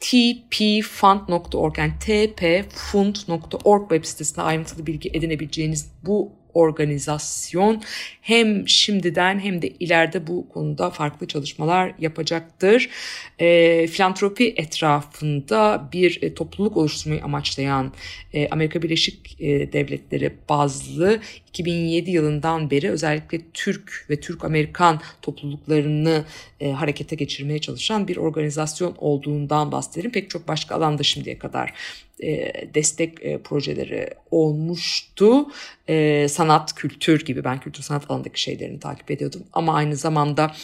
tpfund.org 0.00 1.78
yani 1.78 1.92
tpfund.org 2.00 3.82
web 3.82 4.04
sitesinde 4.04 4.42
ayrıntılı 4.42 4.86
bilgi 4.86 5.10
edinebileceğiniz 5.14 5.92
bu 6.02 6.32
organizasyon 6.56 7.82
hem 8.20 8.68
şimdiden 8.68 9.38
hem 9.40 9.62
de 9.62 9.68
ileride 9.68 10.26
bu 10.26 10.48
konuda 10.48 10.90
farklı 10.90 11.26
çalışmalar 11.26 11.94
yapacaktır. 11.98 12.90
E, 13.38 13.86
filantropi 13.86 14.54
etrafında 14.56 15.88
bir 15.92 16.22
e, 16.22 16.34
topluluk 16.34 16.76
oluşturmayı 16.76 17.24
amaçlayan 17.24 17.92
e, 18.32 18.48
Amerika 18.48 18.82
Birleşik 18.82 19.40
e, 19.40 19.72
Devletleri 19.72 20.34
bazlı 20.48 21.20
2007 21.48 22.10
yılından 22.10 22.70
beri 22.70 22.90
özellikle 22.90 23.40
Türk 23.54 24.06
ve 24.10 24.20
Türk-Amerikan 24.20 25.00
topluluklarını 25.22 26.24
e, 26.60 26.70
harekete 26.70 27.16
geçirmeye 27.16 27.58
çalışan 27.58 28.08
bir 28.08 28.16
organizasyon 28.16 28.94
olduğundan 28.98 29.72
bahsedelim. 29.72 30.12
Pek 30.12 30.30
çok 30.30 30.48
başka 30.48 30.74
alanda 30.74 31.02
şimdiye 31.02 31.38
kadar 31.38 31.74
e, 32.22 32.52
destek 32.74 33.24
e, 33.24 33.38
projeleri 33.38 34.10
olmuştu. 34.30 35.46
E, 35.88 36.26
sanat, 36.28 36.74
kültür 36.74 37.24
gibi 37.24 37.44
ben 37.44 37.60
kültür 37.60 37.82
sanat 37.82 38.10
alanındaki 38.10 38.40
şeylerini 38.40 38.80
takip 38.80 39.10
ediyordum. 39.10 39.42
Ama 39.52 39.74
aynı 39.74 39.96
zamanda 39.96 40.54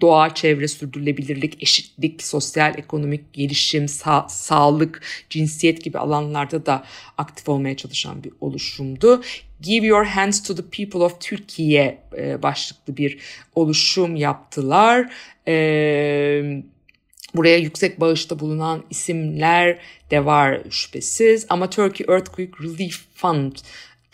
doğa, 0.00 0.34
çevre, 0.34 0.68
sürdürülebilirlik, 0.68 1.62
eşitlik, 1.62 2.22
sosyal, 2.22 2.78
ekonomik 2.78 3.32
gelişim, 3.32 3.84
sa- 3.84 4.28
sağlık, 4.28 5.02
cinsiyet 5.30 5.84
gibi 5.84 5.98
alanlarda 5.98 6.66
da 6.66 6.84
aktif 7.18 7.48
olmaya 7.48 7.76
çalışan 7.76 8.24
bir 8.24 8.32
oluşumdu. 8.40 9.22
Give 9.60 9.86
Your 9.86 10.04
Hands 10.04 10.42
to 10.42 10.54
the 10.54 10.62
People 10.62 11.00
of 11.00 11.20
Türkiye 11.20 11.98
başlıklı 12.42 12.96
bir 12.96 13.18
oluşum 13.54 14.16
yaptılar. 14.16 15.12
E, 15.48 16.62
Buraya 17.34 17.56
yüksek 17.56 18.00
bağışta 18.00 18.40
bulunan 18.40 18.84
isimler 18.90 19.78
de 20.10 20.24
var 20.24 20.60
şüphesiz. 20.70 21.46
Ama 21.48 21.70
Turkey 21.70 22.06
Earthquake 22.14 22.52
Relief 22.62 23.00
Fund 23.14 23.52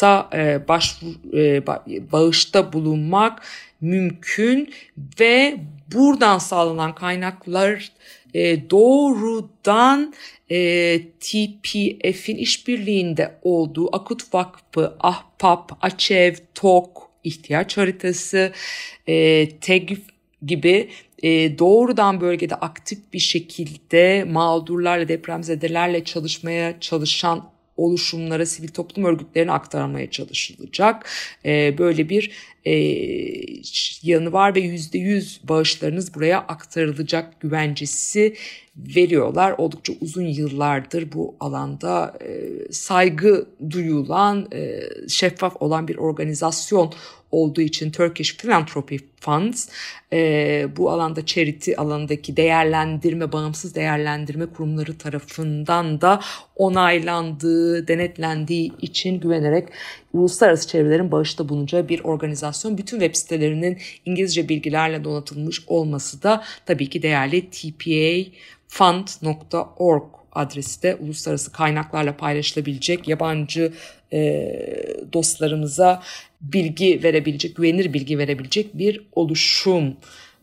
da 0.01 0.31
e, 0.35 0.69
başvur, 0.69 1.35
e, 1.35 1.67
bağışta 2.13 2.73
bulunmak 2.73 3.43
mümkün 3.81 4.75
ve 5.21 5.57
buradan 5.93 6.39
sağlanan 6.39 6.95
kaynaklar 6.95 7.93
e, 8.35 8.71
doğrudan 8.71 10.15
e, 10.51 10.99
TPF'in 11.21 12.37
işbirliğinde 12.37 13.39
olduğu 13.43 13.97
Akut 13.97 14.35
Vakfı, 14.35 14.97
Ahpap, 15.01 15.73
Açev, 15.81 16.35
TOK, 16.55 17.11
ihtiyaç 17.25 17.77
haritası, 17.77 18.53
e, 19.07 19.49
TEGF 19.61 20.01
gibi 20.47 20.89
e, 21.23 21.59
doğrudan 21.59 22.21
bölgede 22.21 22.55
aktif 22.55 22.99
bir 23.13 23.19
şekilde 23.19 24.25
mağdurlarla, 24.25 25.09
depremzedelerle 25.09 26.05
çalışmaya 26.05 26.81
çalışan 26.81 27.51
oluşumlara, 27.77 28.47
sivil 28.47 28.69
toplum 28.69 29.05
örgütlerine 29.05 29.53
aktarmaya 29.53 30.11
çalışılacak. 30.11 31.11
E, 31.45 31.79
böyle 31.79 32.09
bir 32.09 32.31
e, 32.67 32.73
yanı 34.03 34.33
var 34.33 34.55
ve 34.55 34.61
yüzde 34.61 34.99
yüz 34.99 35.41
bağışlarınız 35.49 36.15
buraya 36.15 36.39
aktarılacak 36.39 37.41
güvencesi 37.41 38.37
veriyorlar. 38.77 39.55
Oldukça 39.59 39.93
uzun 40.01 40.27
yıllardır 40.27 41.13
bu 41.13 41.37
alanda 41.41 42.19
e, 42.21 42.51
saygı 42.73 43.47
duyulan, 43.71 44.49
e, 44.53 44.81
şeffaf 45.09 45.63
olan 45.63 45.89
bir 45.89 45.97
organizasyon 45.97 46.93
olduğu 47.31 47.61
için 47.61 47.91
Turkish 47.91 48.37
Philanthropy 48.37 48.97
Funds 49.21 49.69
e, 50.13 50.69
bu 50.77 50.91
alanda 50.91 51.27
charity 51.27 51.73
alandaki 51.77 52.37
değerlendirme, 52.37 53.33
bağımsız 53.33 53.75
değerlendirme 53.75 54.47
kurumları 54.47 54.99
tarafından 54.99 56.01
da 56.01 56.21
onaylandığı, 56.57 57.89
denetlendiği 57.89 58.73
için 58.81 59.21
güvenerek 59.21 59.69
uluslararası 60.17 60.69
çevrelerin 60.69 61.13
bağışta 61.13 61.49
bulunacağı 61.49 61.89
bir 61.89 62.05
organizasyon. 62.05 62.79
Bütün 62.79 63.01
web 63.01 63.15
sitelerinin 63.15 63.79
İngilizce 64.05 64.49
bilgilerle 64.49 65.05
donatılmış 65.05 65.63
olması 65.67 66.23
da 66.23 66.45
tabii 66.67 66.91
ki 66.91 67.03
değerli 67.03 67.51
tpafund.org 68.71 70.03
adresi 70.33 70.83
de 70.83 70.95
uluslararası 70.95 71.53
kaynaklarla 71.53 72.17
paylaşılabilecek 72.17 73.09
yabancı 73.09 73.73
e, 74.13 74.53
dostlarımıza 75.13 76.03
bilgi 76.41 77.01
verebilecek, 77.03 77.57
güvenilir 77.57 77.93
bilgi 77.93 78.19
verebilecek 78.19 78.79
bir 78.79 79.07
oluşum 79.13 79.97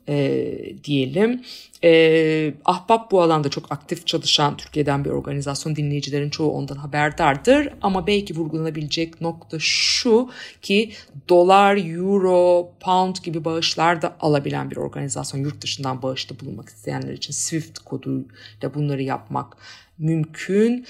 e, 0.08 0.46
diyelim. 0.84 1.42
E, 1.84 2.54
Ahbap 2.66 3.12
bu 3.12 3.22
alanda 3.22 3.50
çok 3.50 3.72
aktif 3.72 4.08
çalışan 4.08 4.58
Türkiye'den 4.58 5.06
bir 5.06 5.10
organizasyon. 5.10 5.76
Dinleyicilerin 5.76 6.30
çoğu 6.30 6.52
ondan 6.52 6.76
haberdardır. 6.76 7.70
Ama 7.82 8.08
belki 8.08 8.36
vurgulanabilecek 8.36 9.22
nokta 9.22 9.58
şu 9.60 10.30
ki 10.62 10.92
dolar, 11.30 11.78
euro, 11.96 12.72
pound 12.80 13.16
gibi 13.24 13.46
bağışlar 13.46 14.02
da 14.02 14.16
alabilen 14.20 14.72
bir 14.72 14.78
organizasyon. 14.78 15.42
Yurt 15.42 15.62
dışından 15.62 16.02
bağışta 16.02 16.40
bulunmak 16.40 16.70
isteyenler 16.70 17.14
için 17.14 17.34
Swift 17.34 17.80
koduyla 17.80 18.74
bunları 18.76 19.04
yapmak 19.04 19.58
mümkün. 19.98 20.86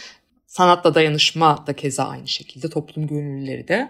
Sanatla 0.48 0.96
dayanışma 0.96 1.68
da 1.68 1.74
keza 1.74 2.04
aynı 2.04 2.28
şekilde 2.28 2.70
toplum 2.70 3.08
gönüllüleri 3.08 3.68
de. 3.68 3.90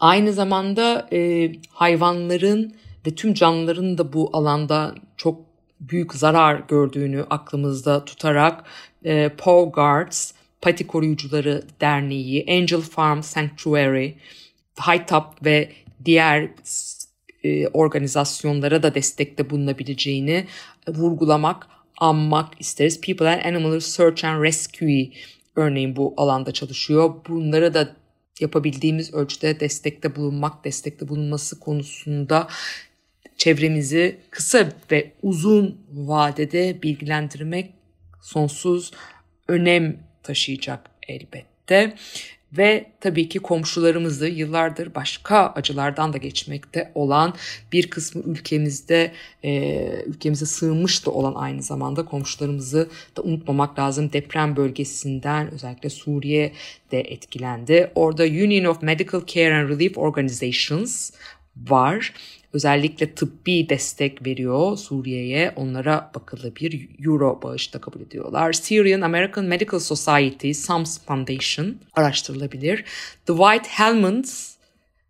Aynı 0.00 0.32
zamanda 0.32 1.08
e, 1.12 1.52
hayvanların 1.68 2.74
ve 3.06 3.14
tüm 3.14 3.34
canlıların 3.34 3.98
da 3.98 4.12
bu 4.12 4.30
alanda 4.32 4.94
çok 5.16 5.53
büyük 5.88 6.14
zarar 6.14 6.62
gördüğünü 6.68 7.26
aklımızda 7.30 8.04
tutarak 8.04 8.64
e, 9.04 9.28
Paw 9.28 9.70
Guards, 9.70 10.32
Pati 10.60 10.86
Koruyucuları 10.86 11.62
Derneği, 11.80 12.46
Angel 12.48 12.80
Farm 12.80 13.22
Sanctuary, 13.22 14.12
Haytap 14.76 15.44
ve 15.44 15.72
diğer 16.04 16.50
e, 17.44 17.68
organizasyonlara 17.68 18.82
da 18.82 18.94
destekte 18.94 19.50
bulunabileceğini 19.50 20.46
vurgulamak, 20.88 21.66
anmak 21.98 22.60
isteriz. 22.60 23.00
People 23.00 23.28
and 23.28 23.44
Animal 23.44 23.80
Search 23.80 24.24
and 24.24 24.42
Rescue 24.42 25.10
örneğin 25.56 25.96
bu 25.96 26.14
alanda 26.16 26.52
çalışıyor. 26.52 27.14
Bunlara 27.28 27.74
da 27.74 27.96
yapabildiğimiz 28.40 29.14
ölçüde 29.14 29.60
destekte 29.60 30.16
bulunmak, 30.16 30.64
destekte 30.64 31.08
bulunması 31.08 31.60
konusunda 31.60 32.48
çevremizi 33.36 34.18
kısa 34.30 34.68
ve 34.90 35.12
uzun 35.22 35.80
vadede 35.92 36.82
bilgilendirmek 36.82 37.70
sonsuz 38.22 38.90
önem 39.48 39.98
taşıyacak 40.22 40.90
elbette. 41.08 41.94
Ve 42.58 42.86
tabii 43.00 43.28
ki 43.28 43.38
komşularımızı 43.38 44.28
yıllardır 44.28 44.94
başka 44.94 45.46
acılardan 45.46 46.12
da 46.12 46.18
geçmekte 46.18 46.92
olan 46.94 47.34
bir 47.72 47.90
kısmı 47.90 48.22
ülkemizde 48.22 49.12
e, 49.44 49.76
ülkemize 50.06 50.46
sığınmış 50.46 51.06
da 51.06 51.10
olan 51.10 51.34
aynı 51.34 51.62
zamanda 51.62 52.04
komşularımızı 52.04 52.88
da 53.16 53.22
unutmamak 53.22 53.78
lazım. 53.78 54.12
Deprem 54.12 54.56
bölgesinden 54.56 55.50
özellikle 55.50 55.90
Suriye 55.90 56.52
de 56.90 57.00
etkilendi. 57.00 57.90
Orada 57.94 58.22
Union 58.22 58.64
of 58.64 58.82
Medical 58.82 59.22
Care 59.26 59.54
and 59.54 59.68
Relief 59.68 59.98
Organizations 59.98 61.10
var 61.56 62.12
özellikle 62.54 63.14
tıbbi 63.14 63.68
destek 63.68 64.26
veriyor 64.26 64.76
Suriye'ye. 64.76 65.52
Onlara 65.56 66.10
bakılabilir. 66.14 66.88
Euro 67.06 67.40
bağışta 67.42 67.80
kabul 67.80 68.00
ediyorlar. 68.00 68.52
Syrian 68.52 69.00
American 69.00 69.44
Medical 69.44 69.80
Society, 69.80 70.52
SAMS 70.52 71.00
Foundation 71.06 71.76
araştırılabilir. 71.94 72.84
The 73.26 73.32
White 73.32 73.68
Helmets, 73.68 74.54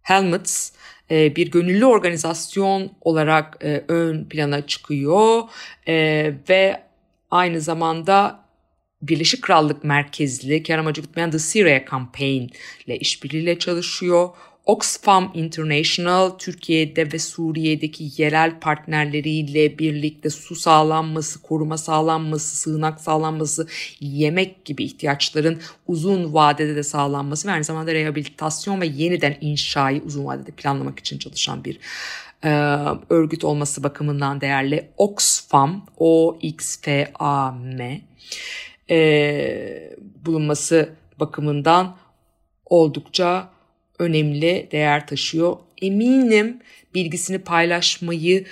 Helmets 0.03 0.73
e, 1.11 1.37
bir 1.37 1.51
gönüllü 1.51 1.85
organizasyon 1.85 2.93
olarak 3.01 3.57
e, 3.65 3.85
ön 3.89 4.25
plana 4.25 4.67
çıkıyor 4.67 5.43
e, 5.89 5.95
ve 6.49 6.83
aynı 7.31 7.61
zamanda 7.61 8.45
Birleşik 9.03 9.43
Krallık 9.43 9.85
merkezli 9.85 10.63
kar 10.63 10.79
amacı 10.79 11.01
gütmeyen 11.01 11.31
The 11.31 11.39
Syria 11.39 11.85
Campaign 11.91 12.49
ile 12.87 12.99
işbirliğiyle 12.99 13.59
çalışıyor. 13.59 14.29
Oxfam 14.67 15.31
International 15.35 16.31
Türkiye'de 16.31 17.13
ve 17.13 17.19
Suriye'deki 17.19 18.23
yerel 18.23 18.61
partnerleriyle 18.61 19.79
birlikte 19.79 20.31
su 20.31 20.55
sağlanması, 20.55 21.43
koruma 21.43 21.79
sağlanması, 21.79 22.57
sığınak 22.57 23.01
sağlanması, 23.01 23.67
yemek 24.01 24.65
gibi 24.65 24.85
ihtiyaçların 24.85 25.61
uzun 25.87 26.35
vadede 26.35 26.77
de 26.77 26.83
sağlanması 26.83 27.49
ve 27.49 27.53
aynı 27.53 27.65
zamanda 27.65 27.95
rehabilitasyon 27.95 28.81
ve 28.81 28.87
yeniden 28.87 29.37
inşayı 29.41 30.03
uzun 30.03 30.25
vadede 30.25 30.51
planlamak 30.51 30.99
için 30.99 31.19
çalışan 31.19 31.65
bir 31.65 31.79
e, 32.45 32.51
örgüt 33.11 33.45
olması 33.45 33.83
bakımından 33.83 34.41
değerli. 34.41 34.91
Oxfam, 34.97 35.87
O-X-F-A-M 35.99 38.01
e, 38.91 39.97
bulunması 40.27 40.89
bakımından 41.21 41.97
oldukça 42.67 43.54
önemli 43.99 44.69
değer 44.73 45.07
taşıyor. 45.07 45.57
Eminim 45.83 46.59
bilgisini 46.95 47.39
paylaşmayı 47.39 48.45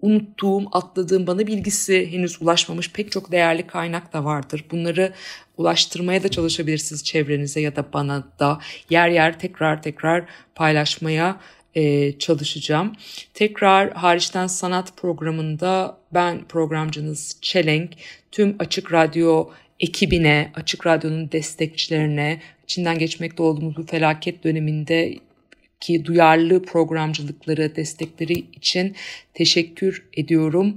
unuttuğum, 0.00 0.64
atladığım, 0.72 1.26
bana 1.26 1.46
bilgisi 1.46 2.12
henüz 2.12 2.42
ulaşmamış 2.42 2.92
pek 2.92 3.12
çok 3.12 3.32
değerli 3.32 3.66
kaynak 3.66 4.12
da 4.12 4.24
vardır. 4.24 4.64
Bunları 4.70 5.12
ulaştırmaya 5.56 6.22
da 6.22 6.28
çalışabilirsiniz 6.28 7.04
çevrenize 7.04 7.60
ya 7.60 7.76
da 7.76 7.92
bana 7.92 8.24
da 8.38 8.60
yer 8.90 9.08
yer 9.08 9.38
tekrar 9.38 9.82
tekrar 9.82 10.24
paylaşmaya 10.54 11.40
e, 11.74 12.12
çalışacağım. 12.18 12.92
Tekrar 13.34 13.92
hariçten 13.92 14.46
sanat 14.46 14.96
programında 14.96 15.98
ben 16.14 16.44
programcınız 16.44 17.38
Çelenk 17.40 17.90
tüm 18.32 18.56
Açık 18.58 18.92
Radyo 18.92 19.48
ekibine, 19.80 20.52
Açık 20.54 20.86
Radyo'nun 20.86 21.32
destekçilerine, 21.32 22.40
içinden 22.70 22.98
geçmekte 22.98 23.42
olduğumuz 23.42 23.76
bu 23.76 23.86
felaket 23.86 24.44
döneminde 24.44 25.18
ki 25.80 26.04
duyarlı 26.04 26.62
programcılıkları, 26.62 27.76
destekleri 27.76 28.32
için 28.32 28.96
teşekkür 29.34 30.08
ediyorum. 30.16 30.76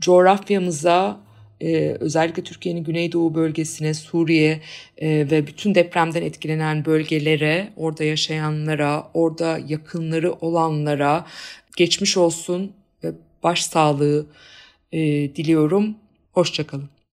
Coğrafyamıza, 0.00 1.20
e, 1.60 1.96
özellikle 2.00 2.42
Türkiye'nin 2.42 2.84
Güneydoğu 2.84 3.34
bölgesine, 3.34 3.94
Suriye 3.94 4.60
e, 4.98 5.30
ve 5.30 5.46
bütün 5.46 5.74
depremden 5.74 6.22
etkilenen 6.22 6.84
bölgelere, 6.84 7.72
orada 7.76 8.04
yaşayanlara, 8.04 9.10
orada 9.14 9.60
yakınları 9.68 10.32
olanlara 10.32 11.26
geçmiş 11.76 12.16
olsun 12.16 12.72
ve 13.04 13.12
başsağlığı 13.42 14.26
e, 14.92 15.00
diliyorum. 15.36 15.94
Hoşçakalın. 16.32 16.91